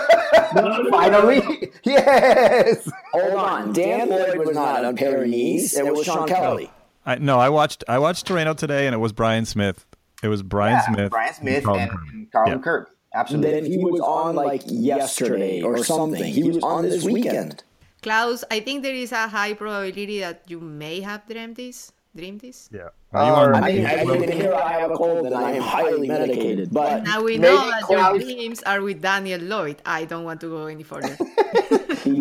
[0.90, 2.90] finally, yes.
[3.12, 3.72] Hold on.
[3.72, 5.76] Dan Lloyd was not on Paris.
[5.76, 6.70] It was Sean Kelly.
[7.04, 7.84] I, no, I watched.
[7.88, 9.84] I watched Tirreno today, and it was Brian Smith.
[10.22, 11.10] It was Brian Yeah, Smith.
[11.10, 12.08] Brian Smith Colin and, Kirby.
[12.12, 12.62] and Carlton Yeah.
[12.62, 12.90] Kirby.
[13.14, 13.50] Absolutely.
[13.50, 16.32] Then he was on like yesterday or something.
[16.32, 17.62] He was on this weekend.
[18.02, 21.92] Klaus, I think there is a high probability that you may have dreamed this.
[22.14, 22.68] Dreamed this.
[22.70, 22.80] Yeah.
[22.82, 25.34] Um, are you on- I mean, as you can hear, I have a cold and
[25.34, 26.68] I am highly medicated.
[26.70, 29.76] But Now we know that Klaus- your dreams are with Daniel Lloyd.
[29.86, 31.16] I don't want to go any further.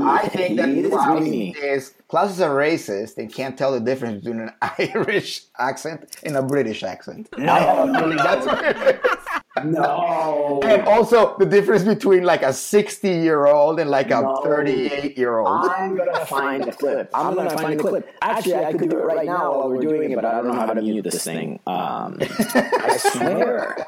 [0.03, 1.49] I think that he is Klaus dreamy.
[1.51, 6.37] is Klaus is a racist and can't tell the difference between an Irish accent and
[6.37, 7.27] a British accent.
[7.37, 9.17] I have a that's what it is.
[9.63, 10.61] No.
[10.63, 14.41] And also the difference between like a 60 year old and like a No.
[14.43, 15.69] 38 year old.
[15.69, 17.09] I'm gonna find a clip.
[17.13, 18.09] I'm gonna find a clip.
[18.21, 20.53] Actually, I could do it right now while we're doing it, but I don't know
[20.53, 21.59] how to mute this thing.
[21.67, 23.87] Um, I swear,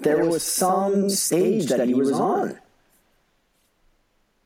[0.00, 2.58] there was some stage that he was on.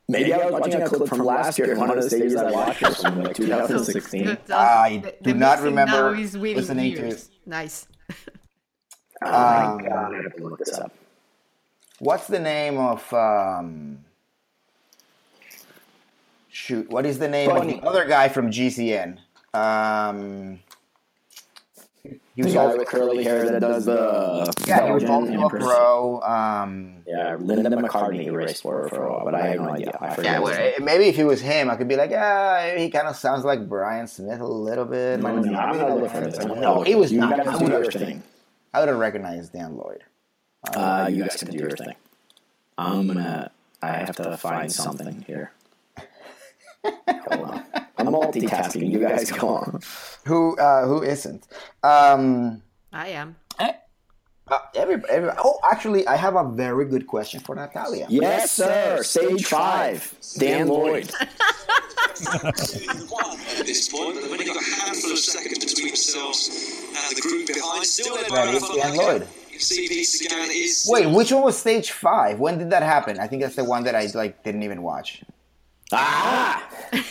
[0.09, 1.77] Maybe I was watching a clip from last year.
[1.77, 4.37] One of the stages I watched was from like 2016.
[4.49, 7.29] I do not remember now is with listening to ears.
[7.45, 7.87] Nice.
[9.25, 10.91] Oh Um, my god, I have to look this up.
[11.99, 13.99] what's the name of um,
[16.49, 16.89] shoot?
[16.89, 17.75] What is the name Funny.
[17.75, 19.19] of the other guy from GCN?
[19.53, 20.59] Um,
[22.35, 26.21] he The guy with curly hair that does the yeah, he was also pro.
[26.21, 29.95] Um, Yeah, Linda McCartney raced for for a while, but I have no idea.
[30.01, 33.07] I yeah, well, maybe if it was him, I could be like, yeah, he kind
[33.07, 35.19] of sounds like Brian Smith a little bit.
[35.21, 36.39] No, no, I'm gonna look for this.
[36.43, 37.11] No, he was.
[37.11, 37.47] You not.
[37.47, 38.23] I do your thing.
[38.73, 40.03] I would have recognized Dan Lloyd.
[40.73, 41.95] Uh, you guys can do your thing.
[42.77, 43.51] I'm gonna.
[43.81, 45.51] I have to find something here.
[46.83, 47.63] Hold on.
[47.97, 48.89] I'm multitasking.
[48.89, 49.81] You guys go on.
[50.25, 51.47] Who uh, who isn't?
[51.83, 53.35] Um, I am.
[54.47, 58.07] Uh, every, every, oh, actually, I have a very good question for Natalia.
[58.09, 59.01] Yes, sir.
[59.03, 60.13] Stage five.
[60.37, 61.11] Dan Lloyd.
[61.11, 61.25] one
[63.57, 66.49] at this point, but they've only got a handful of seconds between themselves
[66.87, 67.85] and the group behind.
[67.85, 69.27] Still led by That is Dan Lloyd.
[69.53, 72.39] CP Sagan is Wait, which one was stage five?
[72.39, 73.19] When did that happen?
[73.19, 75.23] I think that's the one that I like didn't even watch.
[75.91, 76.67] Ah!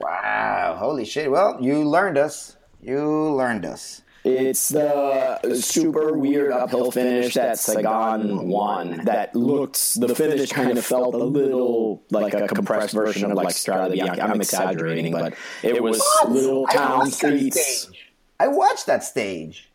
[0.00, 1.30] Wow, holy shit!
[1.30, 2.56] Well, you learned us.
[2.80, 4.00] You learned us.
[4.22, 9.04] It's the super weird uphill finish that Sagan won.
[9.06, 13.48] That looked, the finish kind of felt a little like a compressed version of like
[13.48, 14.20] Strade Bianche.
[14.20, 17.84] I'm exaggerating, but it was little town watched streets.
[17.86, 18.10] stage.
[18.38, 19.70] I watched that stage.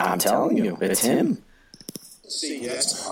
[0.00, 1.42] I'm telling you, it's him.
[2.42, 3.08] yes.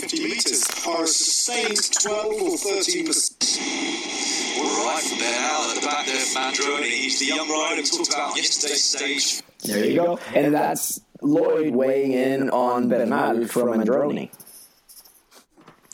[0.00, 4.37] 50 metres are a sustained 12 or 13 percent.
[4.58, 6.90] All right, from there at the back there, Mandroni.
[6.90, 9.42] He's the young rider we talked about yesterday's stage.
[9.64, 10.18] There you go.
[10.34, 14.30] And that's Lloyd weighing in on Bernal from Androni,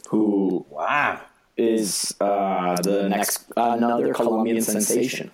[0.09, 1.21] who Wow.
[1.57, 5.31] is uh, the next another Colombian sensation.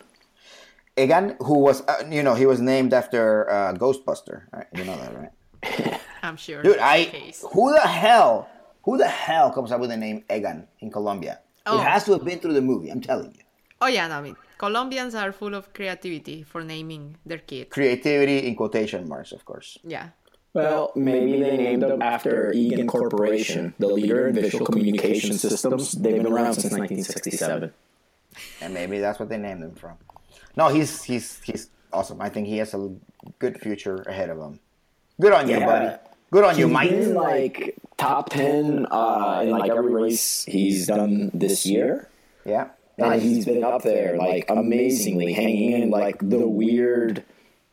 [0.96, 4.42] Egan, who was, uh, you know, he was named after uh, Ghostbuster.
[4.52, 4.66] Right?
[4.74, 6.00] You know that, right?
[6.22, 6.62] I'm sure.
[6.62, 7.44] Dude, I the case.
[7.52, 8.48] who the hell,
[8.84, 11.40] who the hell comes up with the name Egan in Colombia?
[11.66, 11.80] Oh.
[11.80, 12.90] It has to have been through the movie.
[12.90, 13.42] I'm telling you.
[13.80, 17.70] Oh yeah, no, I mean Colombians are full of creativity for naming their kids.
[17.70, 19.78] Creativity in quotation marks, of course.
[19.82, 20.10] Yeah.
[20.52, 25.92] Well, maybe they named them after Egan Corporation, the leader in visual communication systems.
[25.92, 27.72] They've been around since 1967.
[28.60, 29.96] and maybe that's what they named him from.
[30.56, 32.20] No, he's he's he's awesome.
[32.20, 32.92] I think he has a
[33.38, 34.60] good future ahead of him.
[35.20, 35.96] Good on you, buddy.
[36.32, 36.90] Good on you, He's Mike.
[36.90, 42.08] been like top 10 uh, in like every race he's done this year.
[42.44, 42.68] Yeah,
[42.98, 43.22] And nice.
[43.22, 47.24] he's been up there like amazingly, hanging in like the weird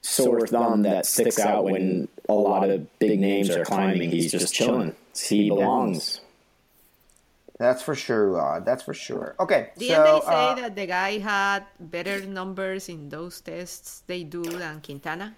[0.01, 4.09] sore thumb that sticks out when a lot of big names are climbing.
[4.09, 4.95] He's just chilling.
[5.15, 6.21] He belongs.
[7.59, 8.39] That's for sure.
[8.39, 9.35] Uh, that's for sure.
[9.39, 14.03] Okay, Didn't so they say uh, that the guy had better numbers in those tests
[14.05, 15.33] they do than Quintana?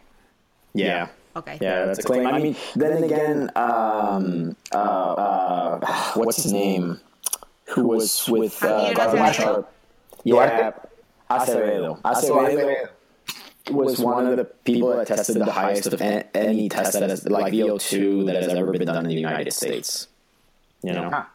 [0.74, 1.08] Yeah.
[1.36, 1.58] Okay.
[1.62, 2.28] Yeah, that's a claim.
[2.28, 7.00] I mean, then again, um, uh, uh, what's his name?
[7.70, 9.34] Who was with uh, Janier Garmin Acevedo?
[9.34, 9.72] Sharp?
[10.24, 10.72] Yeah,
[11.30, 12.02] Acevedo.
[12.02, 12.90] Acevedo
[13.72, 17.54] was one of the people that tested the highest of any test that has, like
[17.54, 20.08] VO2 that has ever been done in the United States.
[20.82, 21.10] You know?
[21.10, 21.26] Huh.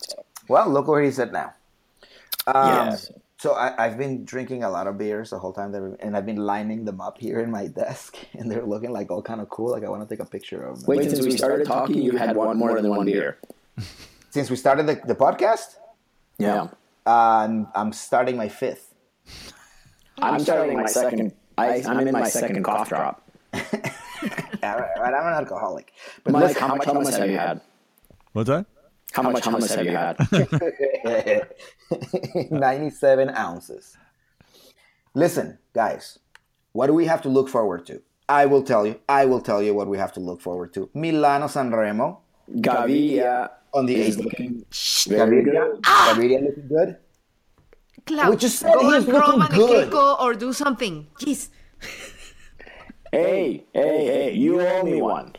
[0.49, 1.53] well, look where he's at now.
[2.47, 2.97] Um, Yeah.
[3.45, 6.17] So I, I've been drinking a lot of beers the whole time, that we- and
[6.17, 9.39] I've been lining them up here in my desk, and they're looking like all kind
[9.43, 9.71] of cool.
[9.71, 10.87] Like I want to take a picture of them.
[10.87, 13.37] Wait, since we started talking, you had one more than one beer.
[14.31, 15.77] Since we started the, the podcast,
[16.39, 16.69] Yeah.
[17.05, 18.95] um, I'm starting my fifth.
[20.19, 21.35] I'm starting my second.
[21.59, 23.29] I, I'm in my second cough drop.
[23.53, 23.61] Yeah,
[24.63, 25.93] right, right, I'm an alcoholic.
[26.25, 27.61] But Mike, listen, how much hummus have you had?
[28.33, 28.65] What's that?
[29.15, 31.49] How much hummus have you had?
[32.51, 33.97] 97 ounces.
[35.15, 36.19] Listen, guys,
[36.73, 38.03] what do we have to look forward to?
[38.29, 38.99] I will tell you.
[39.09, 40.91] I will tell you what we have to look forward to.
[40.95, 42.19] Milano Sanremo.
[42.51, 44.19] Gaviria on the eighth.
[44.19, 44.25] 18th.
[44.25, 44.65] looking
[45.09, 45.81] very Gaviria, good.
[45.87, 46.13] Ah!
[46.15, 46.97] Gaviria looking good.
[48.07, 49.91] Cloud, We just said go he and looking the good.
[49.91, 51.07] Keiko or do something.
[51.21, 51.49] Jeez.
[53.13, 55.35] Hey, hey, hey, you owe me one.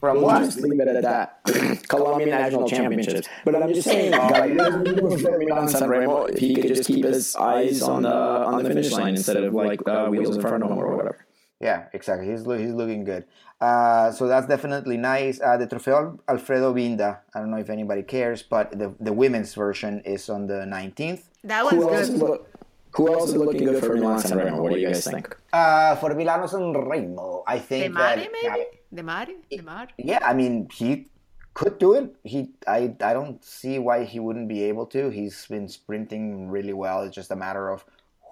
[0.00, 0.44] From We'll what?
[0.44, 1.44] just leave it at that.
[1.88, 3.28] Colombian National Championships.
[3.44, 8.02] But I'm just saying, Gaviria San Remo, if he could just keep his eyes on
[8.02, 10.96] the on the finish line instead of like uh, wheels in front of him or
[10.96, 11.26] whatever.
[11.60, 12.30] Yeah, exactly.
[12.30, 13.24] He's loo- he's looking good.
[13.60, 15.38] Uh, so that's definitely nice.
[15.38, 17.18] Uh, the Trofeo Alfredo Binda.
[17.34, 21.24] I don't know if anybody cares, but the the women's version is on the 19th.
[21.44, 22.20] That was Who else, is good.
[22.20, 22.48] look,
[22.92, 24.62] who else is looking good for Milan San Remo?
[24.62, 25.36] What do you guys think?
[25.52, 28.64] Uh, for Milano San Remo, I De think Mare, that maybe?
[28.92, 29.36] Démare?
[29.50, 29.88] De Mare?
[29.98, 31.08] yeah, I mean he
[31.54, 32.14] could do it.
[32.24, 35.10] He I I don't see why he wouldn't be able to.
[35.10, 37.02] He's been sprinting really well.
[37.02, 37.84] It's just a matter of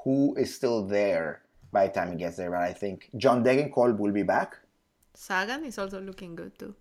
[0.04, 1.42] who is still there
[1.72, 2.50] by the time he gets there.
[2.50, 4.56] But I think John Degenkolb will be back.
[5.14, 6.74] Sagan is also looking good too.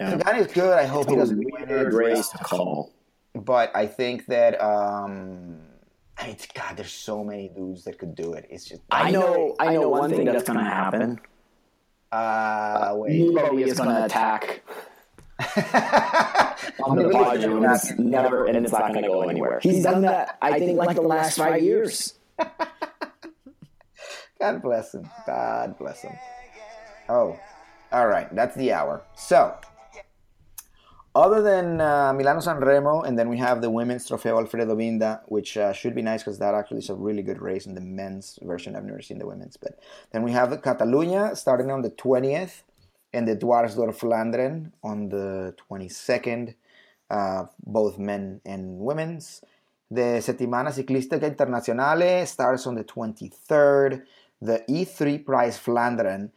[0.00, 0.16] Yeah.
[0.16, 0.72] Pagani is good.
[0.76, 1.96] I hope he doesn't win Weird it.
[1.96, 2.92] race to call.
[3.34, 5.60] But I think that um,
[6.18, 8.46] I mean, God, there's so many dudes that could do it.
[8.50, 9.54] It's just I know.
[9.60, 11.20] I know one thing that's going to happen.
[12.14, 13.28] Uh, wait.
[13.32, 14.62] Nobody is going to attack
[16.84, 17.64] on the podium.
[17.64, 19.58] It's never, and it's not going to go anywhere.
[19.60, 20.38] He's done that.
[20.40, 22.14] I think like the last five years.
[24.38, 25.10] God bless him.
[25.26, 26.12] God bless him.
[27.08, 27.36] Oh,
[27.90, 28.32] all right.
[28.32, 29.02] That's the hour.
[29.16, 29.56] So,
[31.14, 35.20] other than uh, Milano San Remo, and then we have the women's Trofeo Alfredo Binda,
[35.26, 37.80] which uh, should be nice because that actually is a really good race in the
[37.80, 38.74] men's version.
[38.74, 39.78] I've never seen the women's, but
[40.10, 42.62] then we have Catalunya starting on the 20th,
[43.12, 46.54] and the Dwars door Vlaanderen on the 22nd,
[47.10, 49.40] uh, both men and women's.
[49.90, 54.02] The Settimana Ciclistica Internazionale starts on the 23rd.
[54.42, 56.30] The E3 Prize Flandern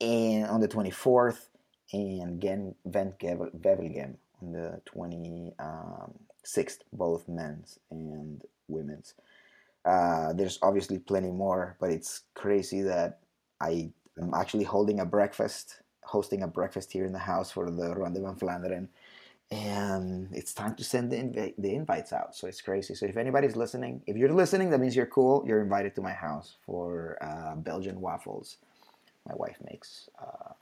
[0.00, 1.48] and on the 24th,
[1.92, 9.14] and Gen Vent Wevelgem on the 26th, both men's and women's.
[9.84, 13.20] Uh, there's obviously plenty more, but it's crazy that
[13.60, 13.90] I
[14.20, 18.18] am actually holding a breakfast, hosting a breakfast here in the house for the Ronde
[18.18, 18.88] van Vlaanderen,
[19.50, 22.34] and it's time to send the, invi- the invites out.
[22.34, 22.94] So it's crazy.
[22.94, 25.44] So if anybody's listening, if you're listening, that means you're cool.
[25.46, 28.58] You're invited to my house for uh, Belgian waffles.
[29.28, 30.54] My wife makes uh,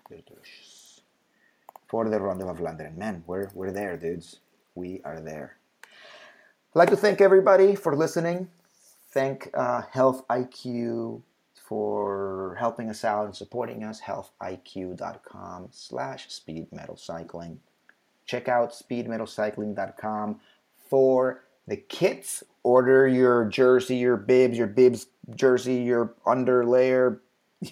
[1.90, 2.96] for the Ronde van Vlaanderen.
[2.96, 4.38] Man, we're we're there, dudes.
[4.76, 5.56] We are there.
[5.82, 8.48] I'd like to thank everybody for listening.
[9.10, 11.22] Thank uh, Health IQ
[11.68, 14.00] for helping us out and supporting us.
[14.00, 17.58] HealthIQ.com slash speed metal cycling.
[18.24, 20.40] Check out speedmetalcycling.com
[20.88, 22.44] for the kits.
[22.62, 27.18] Order your jersey, your bibs, your bibs jersey, your underlayer,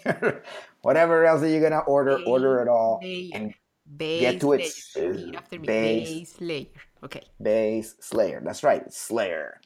[0.83, 2.21] whatever else that you're gonna order.
[2.27, 3.55] Order it all and
[3.97, 4.71] Base get to it layer.
[4.71, 5.13] soon.
[5.13, 5.67] Repeat uh, after me.
[5.67, 6.09] Base.
[6.09, 6.67] Base layer.
[7.05, 7.23] Okay.
[7.41, 8.43] Base Slayer.
[8.45, 9.61] That's right, Slayer.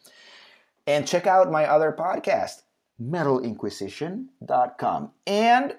[0.87, 2.63] And check out my other podcast,
[3.01, 5.11] metalinquisition.com.
[5.27, 5.77] And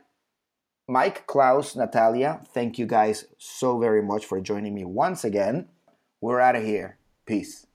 [0.88, 5.68] Mike, Klaus, Natalia, thank you guys so very much for joining me once again.
[6.22, 6.98] We're out of here.
[7.26, 7.68] Peace.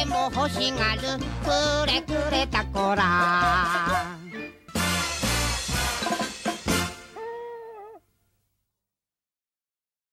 [0.00, 1.02] でも欲しがる
[1.44, 4.19] くれくれたこら